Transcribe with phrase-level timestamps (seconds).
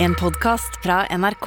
[0.00, 1.46] En podcast fra NRK.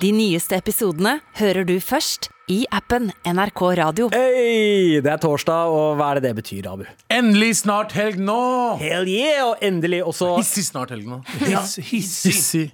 [0.00, 4.06] De nyeste episodene hører du først i appen NRK Radio.
[4.14, 6.84] Hei, det er torsdag, og hva er det det betyr, Abu?
[7.10, 8.38] Endelig snart helg nå!
[8.78, 11.18] Hell yeah, og endelig også Hissig snart helg nå.
[11.42, 12.70] Hiss, hissig.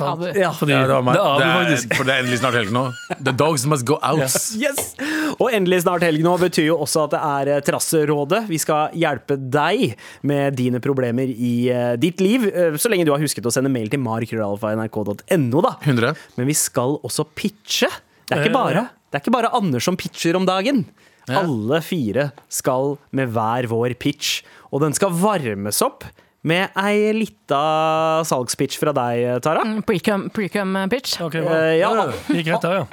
[0.00, 0.50] Ja.
[0.56, 1.16] Fordi Ja, det var meg.
[1.16, 2.84] det er Abu, Det er, for det er endelig snart helg nå.
[3.16, 4.36] The dogs must go out.
[4.56, 4.94] Yes!
[5.40, 8.42] Og endelig snart helg nå betyr jo også at det er trasserådet Terrasserådet.
[8.50, 9.96] Vi skal hjelpe deg
[10.26, 13.70] med dine problemer i uh, ditt liv, Uh, så lenge du har husket å sende
[13.72, 15.72] mail til markrøllalfa.nrk.no, da.
[15.82, 16.12] 100.
[16.38, 17.88] Men vi skal også pitche.
[18.26, 20.84] Det er ikke bare, det er ikke bare Anders som pitcher om dagen.
[21.26, 21.42] Ja.
[21.42, 26.06] Alle fire skal med hver vår pitch, og den skal varmes opp
[26.46, 29.64] med ei lita salgspitch fra deg, Tara.
[29.86, 31.18] Precum, precum pitch.
[31.24, 31.58] Ok, bra.
[31.58, 31.90] Eh, ja.
[32.30, 32.86] Gikk rett der, ja.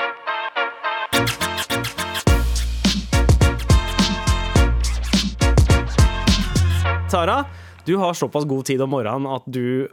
[7.14, 7.44] Tara,
[7.86, 9.88] du har såpass god tid om morgenen at du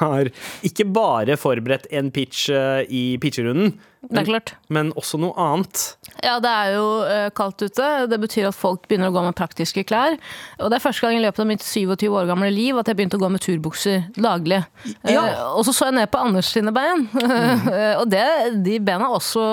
[0.00, 0.30] har
[0.64, 3.74] ikke bare forberedt en pitch eh, i pitcherunden,
[4.12, 4.54] er klart.
[4.68, 5.82] men også noe annet.
[6.24, 7.88] Ja, det er jo eh, kaldt ute.
[8.10, 10.16] Det betyr at folk begynner å gå med praktiske klær.
[10.60, 12.98] Og det er første gang i løpet av mitt 27 år gamle liv at jeg
[12.98, 14.62] begynte å gå med turbukser daglig.
[15.02, 15.24] Ja.
[15.28, 17.70] Eh, og så så jeg ned på Anders sine bein, mm.
[18.00, 18.24] og det,
[18.64, 19.44] de bena er også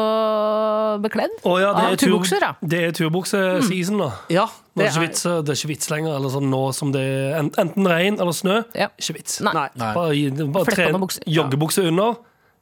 [1.03, 2.44] bekledd oh, ja, det av er turbukser.
[2.44, 2.53] da.
[2.61, 4.11] Det er turbukseseason, da.
[4.31, 6.14] Ja, Nå er det, vits, det er ikke vits lenger.
[6.16, 8.61] Eller sånn, nå som det er enten regn eller snø.
[8.78, 8.88] Ja.
[9.02, 9.41] Ikke vits.
[9.44, 9.53] Nei.
[9.75, 9.89] Nei.
[9.97, 12.22] Bare, bare joggebukse under,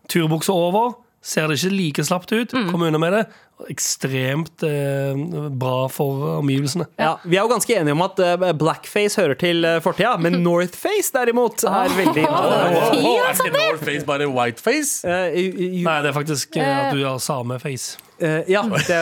[0.10, 0.96] turbukse over.
[1.22, 2.53] Ser det ikke like slapt ut.
[2.56, 2.70] Mm.
[2.72, 3.23] Kom unna med det.
[3.67, 5.17] Ekstremt eh,
[5.59, 6.86] bra for omgivelsene.
[6.95, 10.38] Ja, vi er jo ganske enige om at eh, blackface hører til uh, fortida, men
[10.45, 15.03] Northface derimot er veldig Fy, er altså, ikke Northface bare whiteface?
[15.03, 15.36] Eh,
[15.84, 18.00] Nei, det er faktisk uh, at du har sameface.
[18.20, 19.02] Uh, ja, det,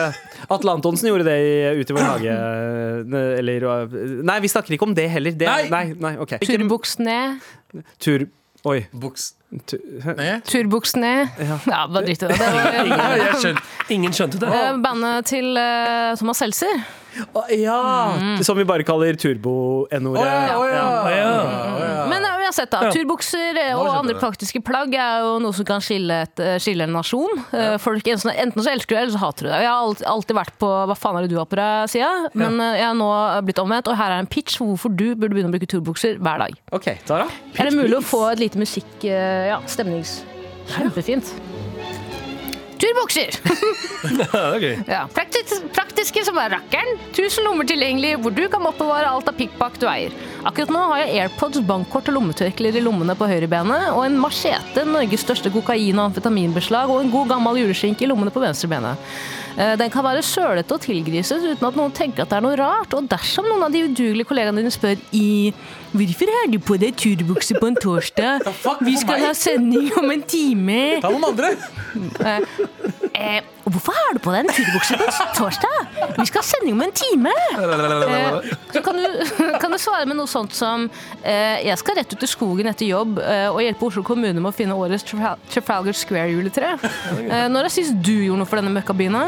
[0.50, 2.34] Atle Antonsen gjorde det i Ute i vår hage.
[2.34, 5.34] eh, Eller eh, Nei, vi snakker ikke om det heller.
[5.38, 5.64] Det, Nei.
[5.70, 6.42] nei, nei, okay.
[6.42, 7.38] Turbuks ned.
[8.02, 8.26] Tur...
[8.66, 8.80] Oi.
[8.90, 9.32] Buks.
[9.66, 9.78] Tu,
[11.40, 11.56] Ja.
[11.72, 12.36] Ja, bare drit i det.
[12.36, 13.56] Det var Ja, jeg.
[13.96, 14.48] Ingen skjønte det.
[14.52, 16.82] eh, bandet til uh, Thomas Seltzer.
[17.32, 17.78] Oh, ja!
[18.44, 20.20] Som vi bare kaller turbo-n-ordet.
[20.20, 21.24] Oh, ja, oh, ja.
[22.04, 22.52] Å, ja.
[22.52, 22.70] har sett.
[22.72, 22.80] da.
[22.88, 22.92] Ja.
[22.96, 24.20] Turbukser eh, og andre jeg.
[24.22, 27.42] praktiske plagg er jo noe som kan skille, et, eh, skille en nasjon.
[27.52, 29.60] Eh, Folk, enten enten så elsker du det, eller så hater du det.
[29.66, 32.58] Jeg har alltid, vært på hva faen er det du har på deg sida, men
[32.64, 33.10] eh, jeg har nå
[33.46, 36.18] blitt omvendt, og her er en pitch for hvorfor du burde begynne å bruke turbukser
[36.22, 36.58] hver dag.
[36.72, 37.28] OK, Tara.
[37.58, 38.90] Er det mulig å få et lite musikk...
[39.04, 40.20] eh, Ja, stemnings...
[40.68, 41.32] Kjempefint.
[42.78, 43.34] Turbukser!
[44.38, 44.74] Er gøy.
[44.86, 45.00] Ja.
[45.10, 47.00] Praktis praktiske som er rakkeren.
[47.16, 50.14] Tusen lommer tilgjengelig hvor du kan oppbevare alt av pikkpakk du eier.
[50.46, 54.86] Akkurat nå har jeg AirPods, bankkort og lommetørklær i lommene på høyrebenet, og en machete,
[54.86, 59.10] Norges største kokain- og amfetaminbeslag, og en god gammel juleskinke i lommene på venstrebenet.
[59.58, 62.58] Eh, Den kan være sølete og tilgriset uten at noen tenker at det er noe
[62.60, 65.52] rart, og dersom noen av de udugelige kollegaene dine spør i
[65.88, 68.44] Hvorfor har du på deg turbukse på en torsdag?
[68.84, 70.80] Vi skal ha sending om en time.
[71.00, 71.54] Ta noen andre.
[73.18, 73.40] Eh,
[73.74, 75.76] hvorfor har du på deg en turbukse på torsdag?
[76.18, 77.32] Vi skal ha sending om en time!
[77.58, 79.06] Eh, så kan du,
[79.62, 80.88] kan du svare med noe sånt som
[81.22, 84.50] eh, Jeg skal rett ut i skogen etter jobb eh, og hjelpe Oslo kommune med
[84.50, 86.74] å finne årets Trafalgar Square-juletre.
[87.48, 89.24] Når er sist du gjorde noe for denne møkkabyna?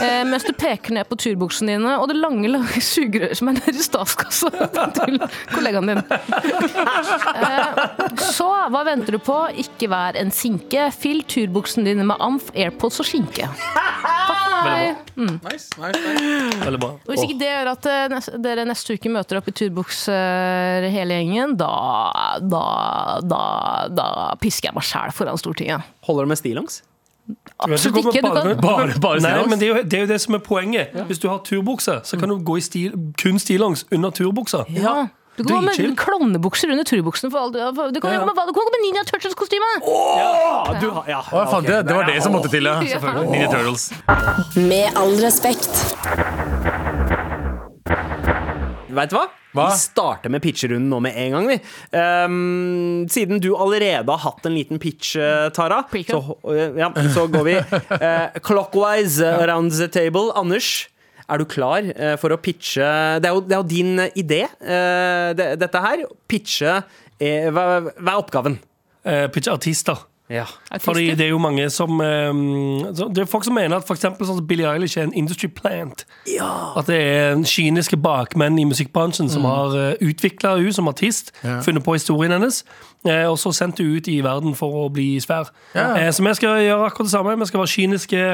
[0.00, 3.58] Eh, mens du peker ned på turbuksene dine og det lange, lange sugerøret som er
[3.58, 4.50] nede i statskassa
[4.98, 5.20] til
[5.52, 6.02] kollegaen din.
[8.30, 9.38] Så hva venter du på?
[9.60, 10.88] Ikke vær en sinke.
[10.96, 13.49] Fyll turbuksene dine med amf, airpods og skinke.
[15.16, 15.38] Mm.
[15.44, 16.58] Nice, nice, nice.
[16.64, 16.90] Veldig bra.
[16.94, 20.86] Og hvis ikke det gjør at eh, nes- dere neste uke møter opp i turbukser
[20.92, 21.70] hele gjengen, da,
[22.44, 22.62] da,
[23.24, 23.40] da,
[23.96, 24.06] da
[24.40, 25.84] pisker jeg meg sjæl foran Stortinget.
[26.06, 26.80] Holder det med stillongs?
[27.62, 28.22] Absolutt ikke.
[28.22, 30.42] Du kan, Bare, bare Nei, men det er, jo, det er jo det som er
[30.44, 30.96] poenget.
[31.06, 34.64] Hvis du har turbukse, så kan du gå i stil, kun stillongs under turbuksa.
[34.74, 35.08] ja.
[35.40, 37.30] Du kan gå med klovnebukser under turbuksene.
[37.32, 37.50] For
[37.90, 38.36] du kan Ja, gå med
[38.74, 39.70] med Ninja Turtles-kostyme!
[39.82, 40.30] Oh, ja.
[40.74, 41.82] har, ja, Å, jeg det.
[41.88, 42.78] Det var det som måtte til, ja.
[42.80, 43.30] Selvfølgelig.
[43.32, 43.88] Ninja Turtles.
[44.56, 45.72] Med all respekt.
[48.90, 49.26] Vet du hva?
[49.50, 49.64] Hva?
[49.72, 51.48] Vi starter med pitcherunden nå med en gang.
[51.50, 51.56] Vi.
[51.96, 56.20] um, siden du allerede har hatt en liten pitch, eh, Tara, så,
[56.54, 60.30] eh, ja, så går vi uh, clockwise around the table.
[60.38, 60.86] Anders,
[61.30, 62.86] er du klar eh, for å pitche
[63.22, 66.04] Det er jo, det er jo din eh, idé, eh, dette her.
[66.30, 66.80] Pitche
[67.20, 67.64] hva,
[68.00, 68.54] hva er oppgaven?
[69.32, 69.96] pitche artister.
[70.30, 70.44] Ja.
[70.80, 74.68] Fordi det er jo mange som Det er folk som mener at for sånn Billie
[74.68, 76.04] Eilish er en industry plant.
[76.40, 81.32] At det er en kyniske bakmenn i musikkbransjen som har uh, utvikla henne som artist,
[81.42, 81.58] Ja.
[81.64, 82.62] funnet på historien hennes,
[83.04, 85.50] og så sendt henne ut i verden for å bli svær.
[85.74, 86.12] Ja.
[86.12, 87.38] Så vi skal gjøre akkurat det samme.
[87.40, 88.24] Vi skal være kyniske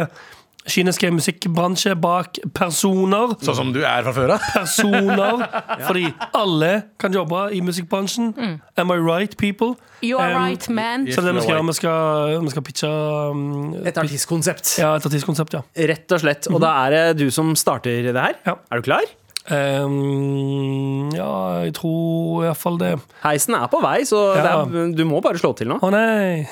[0.67, 3.35] kyniske musikkbransje bak personer.
[3.47, 4.47] Sånn som du er fra før av.
[4.55, 5.45] Personer.
[5.89, 6.71] Fordi alle
[7.01, 8.33] kan jobbe i musikkbransjen.
[8.77, 9.75] Am I right, people?
[10.05, 11.07] You are Um, right, man.
[11.09, 12.89] Så det vi skal gjøre, vi skal, vi skal pitche
[13.33, 14.75] um, Et artistkonsept.
[14.83, 15.63] Ja, et artistkonsept, ja.
[15.93, 16.51] Rett og slett.
[16.53, 18.37] Og da er det du som starter det her.
[18.45, 18.59] Ja.
[18.71, 19.07] Er du klar?
[19.47, 21.31] Um, ja,
[21.65, 22.93] jeg tror iallfall det.
[23.23, 24.63] Heisen er på vei, så det Ja.
[24.67, 25.79] er, du må bare slå til nå.
[25.81, 26.45] Å nei!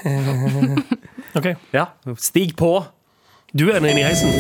[1.39, 1.49] OK.
[1.75, 1.89] Ja,
[2.23, 2.77] Stig på.
[3.55, 4.33] Du er inne i heisen.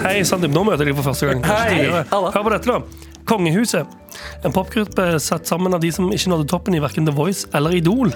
[0.00, 0.54] Hei, Sandeep.
[0.54, 1.42] Nå møter jeg deg for første gang.
[1.44, 1.90] Hei.
[2.08, 3.10] Hør på dette, da.
[3.28, 3.90] Kongehuset.
[4.48, 7.76] En popgruppe satt sammen av de som ikke nådde toppen i verken The Voice eller
[7.76, 8.14] Idol.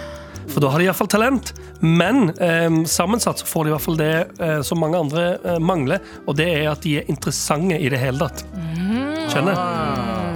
[0.51, 1.53] For da har de iallfall talent.
[1.83, 4.13] Men eh, sammensatt så får de i hvert fall det
[4.43, 8.01] eh, som mange andre eh, mangler, og det er at de er interessante i det
[8.03, 8.45] hele tatt.
[9.33, 9.57] Skjønner?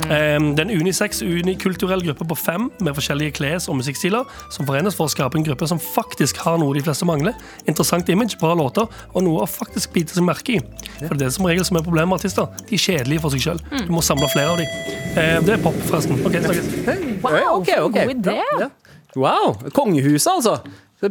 [0.07, 4.67] Eh, det er en unisex, unikulturell gruppe på fem med forskjellige kles- og musikkstiler som
[4.69, 7.37] forenes for å skape en gruppe som faktisk har noe de fleste mangler.
[7.67, 10.63] Interessant image, bra låter og noe å faktisk bite seg merke i.
[11.05, 12.51] For det er som regel som er problemet med artister.
[12.67, 13.63] De er kjedelige for seg sjøl.
[13.87, 14.97] Du må samle flere av dem.
[15.17, 16.19] Eh, det er pop, forresten.
[16.23, 16.75] Ok, snakkes.
[17.23, 18.37] Wow, for en god idé.
[18.41, 18.73] Ja, ja.
[19.17, 19.55] Wow.
[19.75, 20.59] Kongehuset, altså.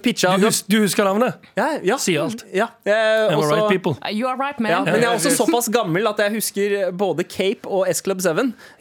[0.02, 1.36] Pitcha Du, hus du husker navnet?
[1.58, 1.96] ja, ja.
[2.02, 2.42] Sier alt.
[2.54, 2.66] Ja.
[2.86, 3.94] Eh, også- right, people?
[4.12, 4.86] You are right, Ja, man.
[4.86, 8.28] men jeg er også såpass gammel at jeg husker både Cape og S-Club 7.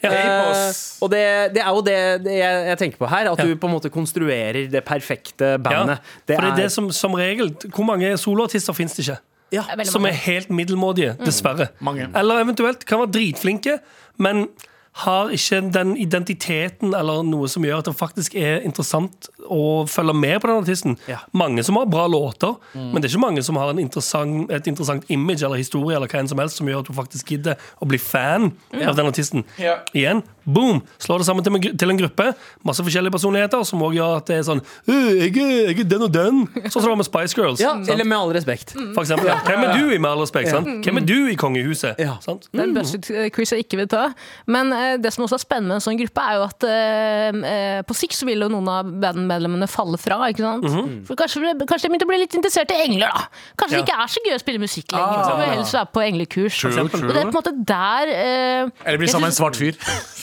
[0.03, 0.09] Ja.
[0.11, 1.21] Eh, og det,
[1.53, 3.45] det er jo det, det jeg, jeg tenker på her, at Ja.
[3.45, 5.97] du på en måte konstruerer det perfekte bandet.
[6.25, 9.17] for det er det som, som regel Hvor mange soloartister finnes det ikke?
[9.51, 9.63] ja.
[9.85, 11.67] Som er helt middelmådige, dessverre.
[11.79, 12.09] Mange.
[12.15, 13.77] Eller eventuelt kan være dritflinke,
[14.17, 14.47] men
[14.95, 20.13] har ikke den identiteten eller noe som gjør at det faktisk er interessant å følge
[20.15, 20.95] med på den artisten.
[21.11, 21.17] Ja.
[21.35, 24.69] Mange som har bra låter, men det er ikke mange som har en interessant, et
[24.71, 27.59] interessant image eller historie eller hva enn som helst som gjør at du faktisk gidder
[27.83, 29.43] å bli fan av den artisten.
[29.61, 29.81] Ja.
[29.93, 30.79] Igjen, boom!
[31.03, 32.29] Slår det sammen til, en til en gruppe.
[32.65, 35.91] Masse forskjellige personligheter som også gjør at det er sånn «Øh, jeg er, jeg er
[35.91, 36.41] den og den.
[36.69, 37.59] Sånn som det var med Spice Girls.
[37.61, 37.91] ja, sant?
[37.91, 38.73] eller med all respekt.
[38.95, 39.37] For eksempel, ja.
[39.45, 40.49] Hvem er du i Med all respekt?
[40.55, 40.71] Sant?
[40.87, 41.99] Hvem er du i Kongehuset?
[42.01, 42.15] Ja.
[42.23, 42.47] Sant?
[42.51, 44.07] Det er en buzzet-quiz jeg ikke vil ta.
[44.49, 44.71] Men
[45.01, 47.95] det som også er spennende med en sånn gruppe, er jo at eh, eh, på
[47.97, 50.17] sikt så vil jo noen av bandmedlemmene falle fra.
[50.31, 50.65] ikke sant?
[51.07, 53.25] For kanskje, kanskje de begynte å bli litt interessert i engler, da.
[53.59, 53.81] Kanskje Ja.
[53.81, 55.23] det ikke er så gøy å spille musikk lenger.
[55.25, 56.59] Så vil helst være på englekurs.
[56.61, 59.55] True, Og det er på en måte der eh, Eller blir sammen med en svart
[59.59, 59.75] fyr.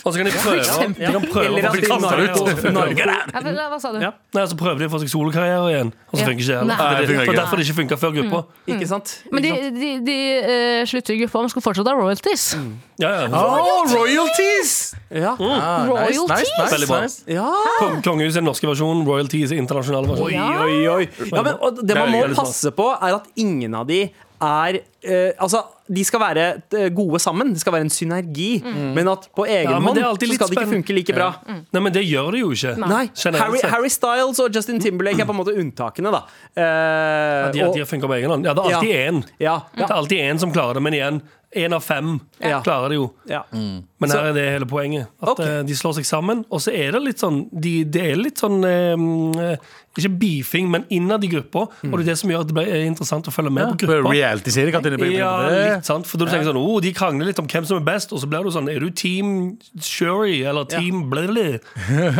[0.05, 3.17] Og så kan de prøve, ja, de kan prøve Eller å at få de solokarriere.
[3.33, 4.01] Ja, hva- sa du?
[4.03, 4.11] Ja.
[4.35, 6.27] Nei, så prøver de å få seg solokarriere igjen, og så Ja.
[6.27, 6.67] funker ikke det.
[6.67, 6.77] Nei.
[6.77, 7.41] Det er Nei, det funker for ikke.
[7.43, 8.41] derfor det ikke funka før gruppa.
[8.67, 9.13] Ikke sant?
[9.31, 12.57] Men de, de, de uh, slutter i gruppa, men skal fortsatt ha royalties.
[13.03, 13.29] Ja, ja.
[13.35, 14.73] Oh, royalties!
[15.13, 15.35] Ja.
[15.37, 17.01] Ah, nice, nice, nice, Veldig bra.
[17.05, 17.23] nice.
[17.29, 17.49] ja.
[17.83, 20.65] Kong- Kongehuset er den norske versjonen, Royalties er internasjonale Oi, versjon.
[20.65, 21.09] oi, oi.
[21.33, 24.05] Ja, men, og det man må veldig passe på, er at ingen av de
[24.43, 25.61] er eh, Altså,
[25.93, 26.45] de skal være
[26.75, 27.53] eh, gode sammen.
[27.55, 28.49] Det skal være en synergi.
[28.65, 31.29] Men at på egen Ja, hånd så skal det ikke funke like bra.
[31.47, 32.73] Nei, men det gjør det jo ikke.
[32.81, 33.05] Nei,
[33.39, 33.61] Harry.
[33.71, 36.25] Harry Styles og Justin Timberlake er på en måte unntakene, da.
[36.57, 38.45] Eh, De, de og- har funka på egen hånd.
[38.49, 39.11] Ja, det er alltid Ja.
[39.13, 39.23] én.
[39.39, 41.23] ja, Det er alltid én som klarer det, men igjen,
[41.55, 42.61] én av fem Ja.
[42.63, 43.11] klarer det jo.
[43.25, 43.47] ja.
[44.03, 45.07] Men her er det hele poenget.
[45.23, 45.41] At Ok.
[45.47, 46.45] eh, de slår seg sammen.
[46.51, 49.57] Og så er det litt sånn de, Det er litt sånn eh,
[49.93, 51.67] Ikke beefing, men innad i gruppa.
[51.85, 53.83] Og det er det som gjør at det blir eh, interessant å følge med på
[53.85, 54.13] gruppa.
[54.15, 57.27] Reality-serie, kan det på- Ja, litt sant For da du tenker sånn, oh, De krangler
[57.29, 60.43] litt om hvem som er best, og så blir du sånn Er du Team Sherry
[60.49, 61.61] eller Team blablabla?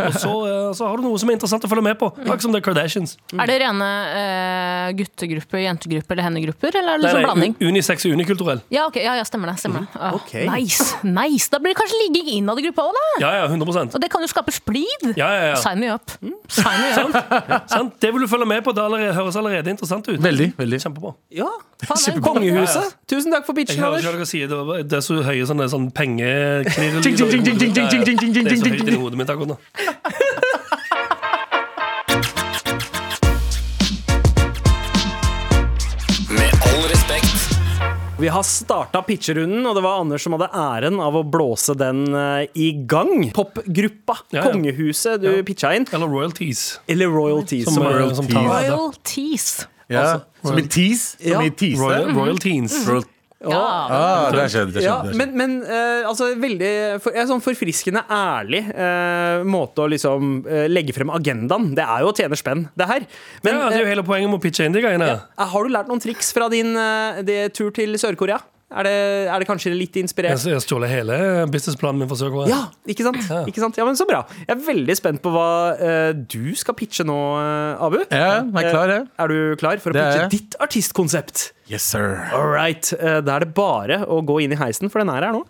[0.05, 2.11] Og så, eh, så har du noe som er interessant å følge med på.
[2.13, 3.17] Akkurat som The Kardashians.
[3.33, 3.89] Er det rene
[4.21, 7.55] eh, guttegrupper, jentegrupper eller hennegrupper, eller er det liksom nei, blanding?
[7.73, 8.61] Unisex og unikulturell.
[8.73, 9.57] Ja, ok, ja, ja, stemmer det.
[9.63, 10.45] stemmer det ah, okay.
[10.49, 11.49] Nice, nice.
[11.51, 13.05] Da blir det kanskje ligging innad i gruppa òg, da.
[13.25, 15.09] Ja, ja, 100% Og det kan jo skape splid.
[15.17, 15.59] Ja, ja, ja.
[15.59, 16.13] Sign me up.
[16.53, 17.67] Sign me up.
[17.73, 17.97] Sant?
[17.99, 18.71] Det vil du følge med på.
[18.77, 20.21] Det allerede, høres allerede interessant ut.
[20.23, 20.81] Veldig, veldig.
[20.85, 21.13] Kjempebra.
[21.33, 21.49] ja.
[21.83, 22.93] Faen, det- Kongehuset.
[23.11, 24.03] Tusen takk for Jeg pitchen, hører Anders.
[24.05, 24.47] ikke hva dere sier.
[24.47, 27.01] Det, var, det er så høye sånne, sånn pengeknirrelyder.
[27.03, 29.01] Ting, ting, ting, ting, ting, ting, ting, ting, ting, Det er så høyt i inni
[29.01, 29.57] hodet mitt akkurat nå.
[38.23, 42.05] Vi har starta pitcherunden, og det var Anders som hadde æren av å blåse den
[42.15, 43.25] eh, i gang.
[43.35, 44.43] Popgruppa Ja, ja.
[44.47, 45.41] Kongehuset du Ja.
[45.43, 45.83] pitcha inn.
[45.91, 46.79] Eller royalties.
[46.87, 47.65] Eller Royalties.
[47.67, 48.31] Som, Som, eh, royalties.
[48.31, 48.47] som.
[48.47, 49.67] Royalties.
[49.91, 50.21] Ja.
[50.41, 51.17] Som i tease.
[51.19, 51.35] Ja.
[51.35, 51.81] Som i tease.
[51.83, 52.77] Royal, royal teens.
[52.87, 53.03] Royal-
[53.43, 53.59] Ja.
[53.59, 54.71] Ah, det er skjedd.
[54.75, 56.71] Det ja, men, men uh, altså veldig
[57.03, 61.73] for, ja, sånn forfriskende ærlig uh, måte å liksom uh, legge frem agendaen.
[61.75, 63.07] Det er jo å tjene spenn, det her.
[63.43, 65.11] Men ja, det er jo hele poenget med å pitche inn de greiene.
[65.11, 65.49] Ja.
[65.53, 68.39] har du lært noen triks fra din eh, tur til Sør-Korea?
[68.73, 68.93] Er det,
[69.29, 70.41] er det kanskje litt inspirert?
[70.49, 71.17] jeg stjåler hele
[71.53, 72.49] businessplanen min for Sør-Korea.
[72.49, 73.21] Ja, ikke sant?
[73.49, 73.77] ikke sant?
[73.77, 74.23] Ja, men Så bra.
[74.47, 77.99] Jeg er veldig spent på hva uh, du skal pitche nå, eh, Abu.
[78.09, 79.07] Ja, jeg er klar, jeg.
[79.21, 81.51] Er du klar for å Det pitche ditt artistkonsept?
[81.69, 82.17] Yes, sir.
[82.33, 82.89] All right.
[82.97, 85.45] eh, Da er det bare å gå inn i heisen, for den er her nå.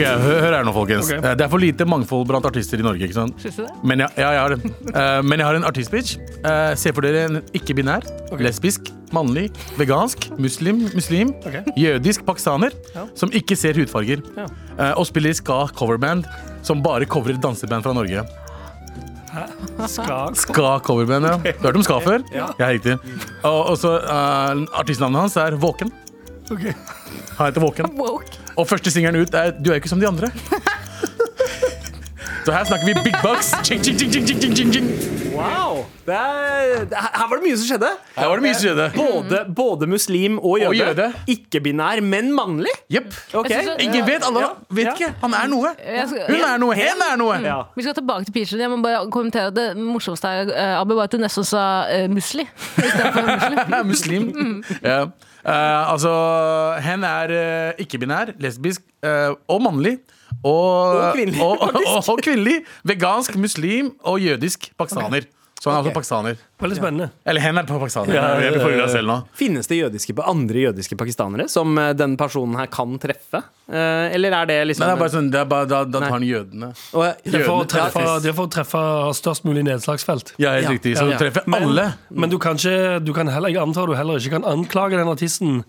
[0.00, 1.10] Ok, hør, hør her nå, folkens.
[1.10, 1.18] Ok.
[1.24, 3.04] Eh, Det er for lite mangfold blant artister i Norge.
[3.06, 3.36] ikke sant?
[3.42, 3.70] Syns du det?
[3.84, 4.52] Men jeg, ja, jeg har.
[4.94, 6.16] Eh, men jeg har en artistbitch.
[6.44, 8.06] Eh, se for dere en ikke-binær,
[8.40, 11.60] lesbisk, mannlig, vegansk, muslim, muslim Ok.
[11.76, 13.06] jødisk pakistaner Ja.
[13.14, 14.46] som ikke ser hudfarger, Ja.
[14.78, 16.24] eh, og spiller i ska coverband
[16.62, 18.24] som bare coverer danseband fra Norge.
[19.86, 21.36] Skal Ska coverband, ja.
[21.38, 22.22] Du har hørt om ska før?
[22.34, 22.96] Ja, riktig.
[23.44, 25.92] Og, og så eh, Artistnavnet hans er Våken.
[26.50, 26.64] Ok.
[27.38, 27.86] Han heter Våken.
[28.00, 28.38] Woke.
[28.56, 30.30] Og første singelen ut er Du er jo ikke som de andre.
[32.44, 33.50] Så her snakker vi big bucks.
[33.68, 34.86] Ching, ching, ching, ching, ching, ching.
[35.36, 35.84] Wow!
[36.06, 37.90] Det er, her var det mye som skjedde.
[38.16, 38.86] Her var det mye som skjedde.
[38.96, 40.78] Både, både muslim og jøde.
[40.80, 41.06] jøde.
[41.34, 42.72] Ikke-binær, men mannlig.
[42.90, 43.12] Jepp.
[43.34, 43.60] Okay.
[43.60, 44.24] Jeg Ingen vet.
[44.26, 44.48] Alle Ja.
[44.70, 44.94] vet Ja.
[44.96, 45.12] ikke.
[45.20, 45.74] Han er noe.
[45.76, 46.74] Skal- Hun er noe.
[46.80, 47.36] Hen er noe.
[47.44, 47.60] Ja.
[47.76, 48.60] Vi skal tilbake til Peachen.
[48.60, 51.84] Jeg må bare kommentere at Det morsomste her, eh, Abu, var at du nesten sa
[51.92, 52.48] uh, musli.
[52.86, 54.64] istedenfor muslim.
[54.82, 55.02] Ja.
[55.02, 55.06] Eh,
[55.48, 56.12] altså,
[56.84, 59.98] hen er eh, ikke-binær, lesbisk eh, og mannlig.
[60.44, 61.58] Og, Og kvinnelig, Og,
[62.08, 62.60] og, kvinnelig.
[62.84, 65.26] Vegansk, muslim og jødisk pakistaner.
[65.60, 66.36] Så han er altså pakistaner.
[66.60, 67.06] Veldig spennende.
[67.28, 68.14] Eller hen er pakistaner.
[68.16, 69.16] Ja, ja, ja, ja.
[69.36, 73.42] Finnes det jødiske, andre jødiske pakistanere som eh, den personen her kan treffe?
[73.68, 76.00] Eh, eller er det liksom Nei, det er bare sånn, det er bare, da, da
[76.00, 76.70] tar han jødene.
[76.96, 78.84] Og- Det er for å treffe, det er for å treffe
[79.20, 80.32] størst mulig nedslagsfelt.
[80.40, 80.96] Ja, helt Ja, riktig.
[80.96, 81.86] Så ja, du treffer Men, alle.
[82.10, 85.08] men du kan ikke Du kan heller, jeg antar du heller ikke kan anklage den
[85.12, 85.60] artisten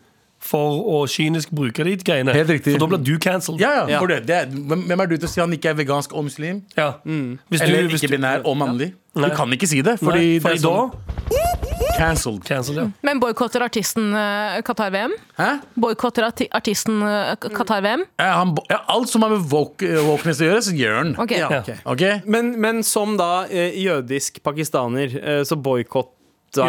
[0.42, 2.34] for å kynisk bruke de greiene.
[2.34, 2.74] Helt riktig.
[2.76, 3.60] For da blir du cancelled.
[3.62, 4.06] Ja, ja, Ja.
[4.10, 6.64] det, det er, hvem er du til å si han ikke er vegansk og muslim?
[6.76, 6.94] Ja.
[7.06, 8.94] Hvis du- Eller hvis du- ikke-binær og mannlig?
[9.16, 12.44] Du kan ikke si det, fordi Nei, det fordi er sånn da cancelled.
[12.48, 12.86] cancelled ja.
[13.04, 15.12] Men boikotter artisten eh, Qatar-VM?
[15.38, 15.50] Hæ?
[15.78, 18.06] Boikotter arti artisten eh, Qatar-VM?
[18.20, 21.14] Ja, ja, alt som har med woke, wokeness å gjøre, så gjør han.
[21.20, 21.32] Ok.
[21.38, 21.60] Ja, Ja.
[21.60, 21.70] ok.
[21.94, 22.26] Ok?
[22.26, 26.18] Men, men som da eh, jødisk pakistaner, eh, så boikotter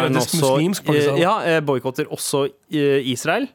[0.07, 1.17] Jødisk-muslimsk pakistaner.
[1.17, 3.47] eh, Ja, eh, boikotter også eh, Israel?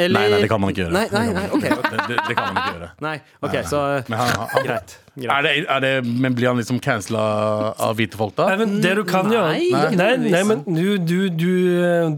[0.00, 0.92] Eller Nei, nei, det kan man ikke gjøre.
[0.96, 1.64] Nei, nei, nei, ok.
[1.68, 2.86] Det, det, det kan man ikke gjøre.
[3.04, 4.94] Nei, ok, så Men, han, han, greit.
[5.20, 5.32] greit.
[5.34, 5.90] er det, er det,
[6.24, 7.24] men blir han liksom cancela
[7.76, 8.46] av hvite folk, da?
[8.48, 11.52] Nei, men det du kan gjøre Nei, Nei, nei, men du, du, du,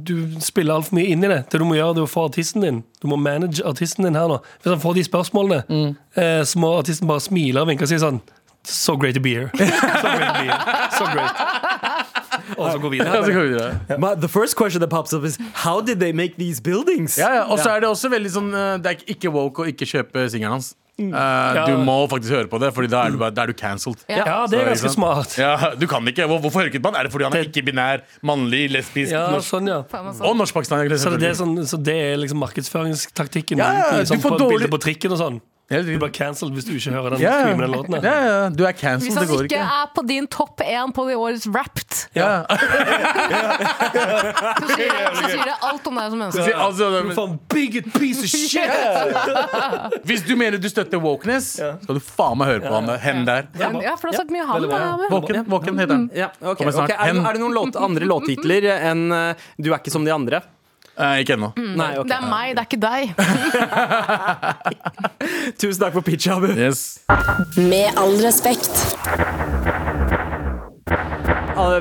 [0.06, 0.14] du
[0.46, 1.40] spiller altfor mye inn i det.
[1.50, 4.14] Det du må gjøre, det er å få artisten din Du må manage artisten din
[4.20, 4.38] her nå.
[4.62, 5.90] Hvis han får de spørsmålene, Mm.
[6.14, 8.22] eh, så må artisten bare smile og vinke og si sånn
[8.64, 9.50] So great to be here.
[9.58, 10.88] So great to be here.
[10.94, 12.23] So great.
[12.58, 13.98] Og så gå Ja, så går vi videre.
[13.98, 17.16] My, the first question that pops up is How did they make these buildings?
[17.18, 17.44] Ja, ja.
[17.48, 20.28] Og så er det også veldig sånn eh, Det er ikke woke å ikke kjøpe
[20.30, 20.74] singelen hans.
[20.98, 21.64] Eh, Ja.
[21.66, 23.98] Du må faktisk høre på det, Fordi da er du, bare- da er du cancelled.
[24.08, 25.34] Ja, det er ganske smart.
[25.38, 26.22] Ja, du kan ikke.
[26.30, 26.94] Hvor- Hvorfor hører ikke han?
[26.94, 29.80] Er det fordi han er ikke-binær, mannlig, lesbisk, Ja, norsk sånn, ja.
[29.90, 30.22] Faen, altså.
[30.22, 30.94] og norsk-pakistaner?
[30.94, 34.36] Så det, er sånn, så det er liksom markedsføringstaktikken Ja, ja, i, sånn, du får
[34.36, 35.40] på dårlig- bilder på trikken og sånn.
[35.64, 37.38] Du blir cancelled hvis du ikke hører den, yeah.
[37.40, 37.94] streamer den låten.
[38.04, 39.76] ja, ja, du er Hvis cancelled, han det går ikke ikke.
[39.80, 42.44] er på din topp én på det årets Wrapped, Ja.
[44.60, 46.54] så sier, så sier det alt om deg som menneske.
[46.66, 48.70] Altså, Du får en bigot piece of shit!
[50.08, 52.92] hvis du mener du støtter wokeness, skal du faen meg høre på han.
[53.04, 53.48] Hen der.
[53.58, 54.68] Ja, for du har sagt mye han
[55.48, 56.08] våken heter han.
[56.14, 56.64] Ja, okay.
[56.64, 60.04] Kommer Er, det- er det noen låt, andre låttitler enn eh, Du er ikke som
[60.06, 60.42] de andre?
[60.94, 61.48] Eh, ikke ennå.
[61.58, 62.06] Nei, ok.
[62.06, 63.02] Det er meg, det er ikke deg.
[65.60, 66.46] Tusen takk for pitch, Abu.
[66.54, 66.84] Yes.
[67.58, 68.70] Med all respekt.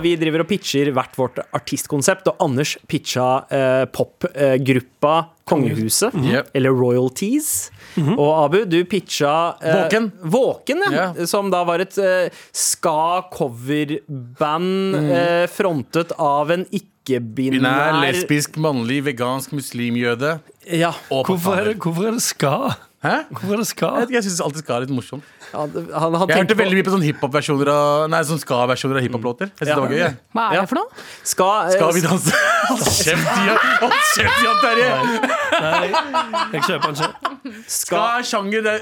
[0.03, 5.15] Vi driver og pitcher hvert vårt artistkonsept, og Anders pitcha eh, popgruppa
[5.49, 6.51] Kongehuset, Yep.
[6.55, 7.49] eller Royalties.
[8.17, 10.11] Og Abu, du pitcha eh, Våken.
[10.21, 10.91] Våken, ja.
[10.91, 11.25] Yeah.
[11.29, 15.11] Som da var et eh, ska-coverband Mm.
[15.11, 20.39] eh, frontet av en Binær, ikke-binær lesbisk, mannlig, vegansk, muslimjøde
[20.71, 20.93] Ja.
[21.09, 22.53] Hvorfor er det, hvorfor er det ska?
[23.03, 23.13] Hæ?
[23.35, 23.87] Hvorfor er det ska?
[23.91, 25.23] Jeg, vet ikke, jeg syns alltid ska er litt morsomt.
[25.53, 28.97] Han, han, han Jeg tenkte på veldig mye på sånn hiphop-versjoner av Nei, sånn ska-versjoner
[28.97, 29.49] av hiphop-låter.
[29.51, 29.75] Jeg synes Ja.
[29.75, 29.99] det var gøy.
[29.99, 30.15] jeg.
[30.33, 30.61] Hva er Ja.
[30.63, 31.03] det for noe?
[31.23, 32.31] Ska, eh, Skal vi danse?
[32.69, 33.57] Hold kjeft, Jan!
[33.83, 34.87] Hold kjeft, Jan Terje!
[35.63, 35.87] Nei,
[36.53, 37.11] jeg kjøper den ikke.
[37.67, 38.75] ska, Ska er sjanger det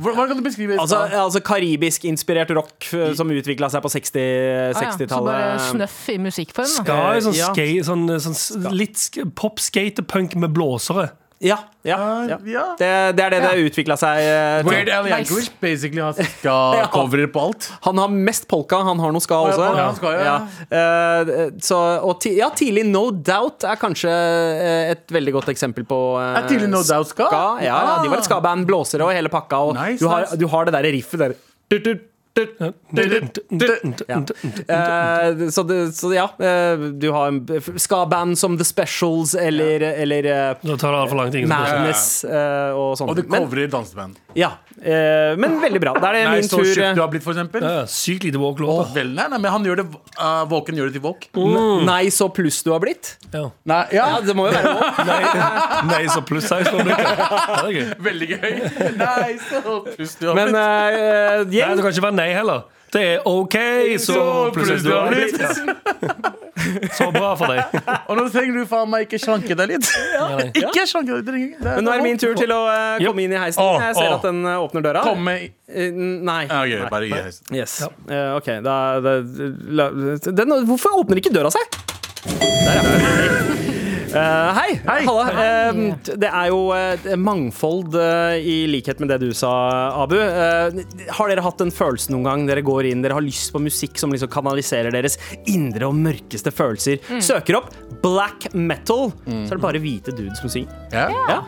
[0.00, 1.20] Hvordan kan du beskrive Altså, ska?
[1.24, 4.72] altså karibisk-inspirert rock eh, som utvikla seg på 60 Ah, ja.
[4.72, 5.36] Så 60-tallet.
[5.36, 6.64] bare snøff i musikkform.
[6.72, 6.82] da.
[6.82, 7.52] Ska er sånn, Ja.
[7.52, 11.10] skate, sånn, sånn s- litt sk- pop-skatepunk med blåsere.
[11.38, 12.38] Ja, ja, ja.
[12.48, 12.62] ja.
[12.78, 14.70] Det, det er det det utvikla seg eh, til.
[14.70, 15.16] Weird Al Nice.
[15.28, 17.68] Yankovic basically har ska-coverer på alt.
[17.84, 20.40] Han har mest polka, han har noe ska ja, også.
[20.80, 25.84] Eh, så, og ti, ja, tidlig No Doubt er kanskje eh, et veldig godt eksempel
[25.88, 27.28] på uh, Er tidlig No Doubt ska?
[27.28, 27.44] ska?
[27.60, 28.64] Ja, ja, de var et ska-band.
[28.66, 29.60] blåsere og hele pakka.
[29.68, 30.40] Og Nice, du, har, nice.
[30.40, 31.36] du har det derre riffet der.
[34.06, 34.20] Ja.
[34.68, 40.24] Eh, så, det, så ja, eh, du har en ska-band som The Specials eller, eller
[40.24, 41.48] eh, Da tar altfor lang tid.
[41.48, 43.10] Madness og sånt.
[43.10, 44.18] Og det covrer danseband.
[44.36, 45.92] Ja, eh, men veldig bra.
[45.96, 46.68] Da er det Nei, min så tur.
[46.68, 47.64] tjukk du eh, har blitt, for eksempel.
[47.64, 48.36] Ja, sykt lite.
[48.92, 49.86] Vel, nei, nei, men han gjør det
[50.20, 51.24] uh, Våken gjør det til våk.
[51.88, 53.14] Nei, så pluss du har blitt?
[53.32, 53.46] Ja.
[53.64, 55.02] Nei, ja, Ja, det må jo være lov.
[55.08, 55.22] Nei,
[55.94, 56.86] nei, så pluss var det ikke.
[56.86, 57.90] Det er gøy.
[58.10, 58.54] Veldig gøy.
[59.00, 60.60] Nei, så pluss du har Men blitt.
[60.60, 62.66] eh, Nei, gjeng det kan ikke være nei heller.
[62.94, 63.56] Det er OK,
[64.00, 64.16] så
[64.54, 65.40] plutselig du har blitt.
[65.40, 65.50] Ja.
[66.96, 67.74] Så bra for deg.
[68.08, 69.90] Og nå trenger du faen meg ikke slanke deg litt.
[70.62, 71.60] Ikke slanke deg litt.
[71.62, 73.62] Men nå er det min tur til å eh, komme inn i heisen.
[73.82, 75.04] Jeg ser at den eh, åpner døra.
[75.06, 76.44] Kom med Eh, Nei.
[76.46, 76.90] Ja, ok, Nei.
[76.94, 77.48] bare gi heisen.
[77.50, 77.72] Yes.
[77.82, 79.16] Eh, OK, da, da
[79.80, 79.88] la,
[80.30, 81.80] den, Hvorfor åpner ikke døra seg?
[82.30, 83.72] Der, ja.
[84.16, 84.80] Eh, hei.
[84.86, 85.00] Hei.
[85.06, 85.24] Halla.
[85.42, 85.80] Eh,
[86.22, 89.52] det er jo eh, mangfold, eh, i likhet med det du sa,
[90.02, 90.16] Abu.
[90.16, 92.46] Har dere hatt en følelse noen gang?
[92.48, 95.18] Dere går inn, dere har lyst på musikk som liksom kanaliserer deres
[95.50, 97.02] indre og mørkeste følelser.
[97.24, 97.70] Søker opp
[98.02, 100.72] black metal, så er det bare hvite dudes som synger.
[100.92, 101.14] Yeah.
[101.26, 101.38] Ja.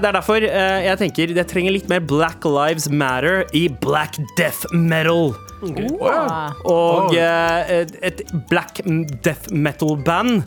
[0.00, 4.64] Det er derfor jeg tenker det trenger litt mer Black Lives Matter i black death
[4.72, 5.34] metal.
[5.64, 6.52] Ah.
[6.68, 8.80] Og eh, et, black
[9.24, 10.44] death metal-band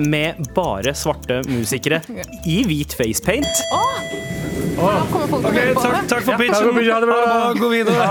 [0.00, 2.00] med bare svarte musikere
[2.48, 3.64] i hvit facepaint.
[3.70, 4.00] Oh!
[4.80, 5.02] Oh.
[5.10, 6.78] folk til å Ok, høre på takk, takk for pitchen.
[6.84, 7.40] Ja, ha det bra.
[7.58, 8.06] Gå videre.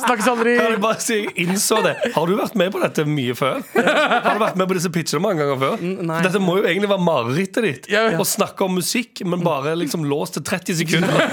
[0.00, 0.54] Snakkes aldri.
[0.56, 1.94] Jeg bare si, innså det.
[2.14, 3.60] Har du vært med på dette mye før?
[3.76, 5.84] Har du vært med på disse pitchene mange ganger før?
[6.10, 6.20] nei.
[6.24, 7.90] Dette må jo egentlig være marerittet ditt.
[7.92, 8.06] Ja.
[8.16, 11.20] Å snakke om musikk, men bare liksom låst til 30 sekunder.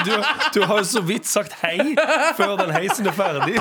[0.00, 0.12] Du,
[0.54, 1.92] du har jo så vidt sagt hei
[2.38, 3.56] før den heisen er ferdig.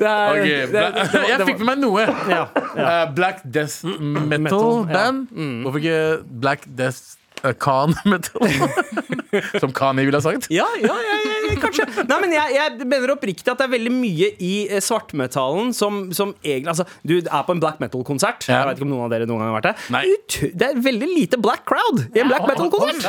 [0.00, 0.60] Det er, okay.
[0.66, 2.04] det- det- det- Jeg fikk med meg noe.
[2.30, 2.44] ja,
[2.76, 3.04] ja.
[3.04, 5.10] Uh, Black Death Metal Metal, ja.
[5.12, 5.62] Mm.
[5.66, 6.98] Hvorfor ikke Black Death
[7.44, 8.40] uh, Khan Metal?
[9.62, 10.48] Som Kani ville ha sagt.
[10.52, 11.86] Ja, ja, ja, ja, kanskje.
[12.08, 16.02] Nei, men jeg, jeg mener oppriktig at det er veldig mye i eh, svartmetallen som,
[16.16, 18.44] som egentlig Altså, du er på en black metal-konsert.
[18.48, 20.52] Jeg vet ikke om noen av dere noen gang har vært det.
[20.60, 23.06] Det er veldig lite black crowd i en black metal-konsert.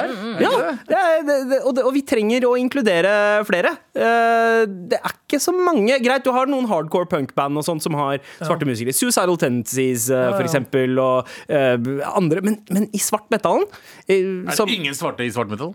[0.92, 3.12] Er, og, og vi trenger å inkludere
[3.48, 3.74] flere.
[3.96, 5.98] Eh, det er ikke så mange.
[6.04, 8.96] Greit, du har noen hardcore punkband og sånt som har svarte musikere.
[8.96, 11.78] Suicidal Tendencies, eh, for eksempel, og eh,
[12.16, 12.44] andre.
[12.46, 13.68] Men, men i svartmetallen
[14.08, 15.74] eh, Er som- det ingen svarte i svart metal?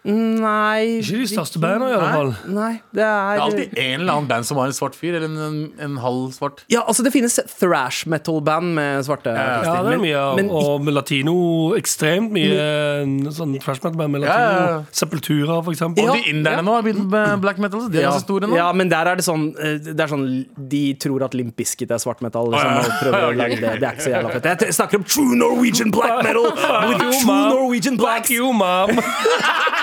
[0.00, 2.30] Nei Ikke de største bandene, i alle fall.
[2.56, 5.18] Nei, det er Det er alltid en eller annen band som har en svart fyr,
[5.18, 6.62] eller en, en, en halv svart.
[6.72, 9.58] Ja, altså det finnes thrash metal-band med svarte ja.
[9.66, 11.34] Ja, det er mye men Og med latino
[11.76, 14.40] ekstremt mye sånn thrash metal-band med latino.
[14.40, 14.80] ja, ja.
[15.02, 16.08] Sepultura, for eksempel.
[16.08, 17.84] Og de inderne nå har begynt med black metal.
[17.84, 18.56] så De er ja, store nå.
[18.56, 20.24] ja, men der er det sånn eh, Det er sånn
[20.56, 22.48] De tror at Limp Bizkit er svart metal.
[22.54, 23.76] Liksom, og prøver å lage det.
[23.82, 24.50] det er ikke så jævla fett.
[24.70, 26.48] Jeg snakker om true Norwegian black metal!
[26.88, 27.36] With true.
[27.52, 28.30] Norwegian blacks!
[28.30, 28.90] you, mom!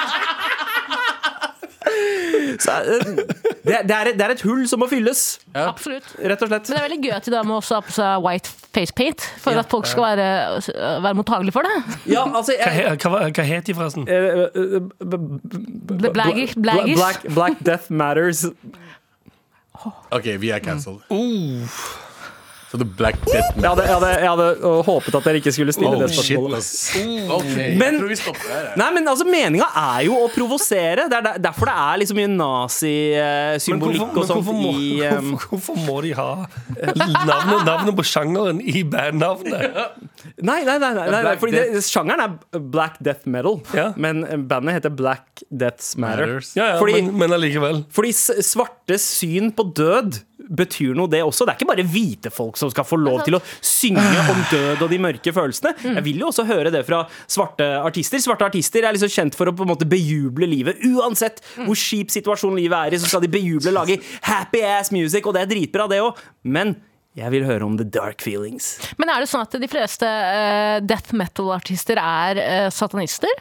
[2.63, 3.11] Så, eh,
[3.67, 5.21] det, det, er, det er et hull som må fylles,
[5.53, 6.07] Absolutt.
[6.19, 6.69] rett og slett.
[6.69, 8.93] Men det er veldig gøy at de da må også ha på seg white face
[8.97, 10.27] paint, for at folk skal være,
[11.05, 11.75] være mottagelige for det.
[12.13, 14.07] Ja, altså jeg, hva, hva, hva het de, forresten?
[14.09, 16.55] eh, eh, Blaggers.
[16.57, 18.45] Bla- Black, black Death Matters.
[20.11, 21.01] Ok, vi er cancelled.
[22.67, 25.53] Så det black death Jeg hadde, jeg hadde, jeg hadde øh, håpet at dere ikke
[25.55, 26.65] skulle stille Oh, det spørsmålet.
[26.67, 27.99] Shit, Ok, Men-.
[28.81, 31.05] Nei, men altså, Meninga er jo å provosere.
[31.11, 35.53] Det er derfor det er liksom mye nazisymbolikk og sånt hvorfor, må, i um, hvorfor,
[35.55, 36.27] hvorfor må de ha
[36.97, 39.97] navnet, navnet på sjangeren i bandnavnet?
[40.43, 43.89] Nei, nei, nei, nei, nei, fordi det, sjangeren er black death metal, Ja.
[43.95, 46.27] men bandet heter Black Deaths Matter.
[46.35, 46.51] Matters.
[46.57, 47.83] Ja, ja, Fordi- men, men allikevel.
[47.93, 51.45] Fordi svartes syn på død betyr noe, det også.
[51.45, 54.83] Det er ikke bare hvite folk som skal få lov til å synge om død
[54.85, 55.73] og de mørke følelsene.
[55.97, 58.21] Jeg vil jo også høre det fra svarte artister.
[58.23, 60.83] Svarte artister er liksom kjent for å på en måte bejuble livet.
[60.87, 64.93] Uansett hvor kjip situasjonen livet er i, så skal de bejuble og lage happy ass
[64.95, 66.21] music, og det er dritbra, det òg.
[66.47, 66.77] Men
[67.17, 68.75] jeg vil høre om the dark feelings.
[69.01, 73.31] Men er det sånn at de fleste uh, death metal-artister er uh, satanister?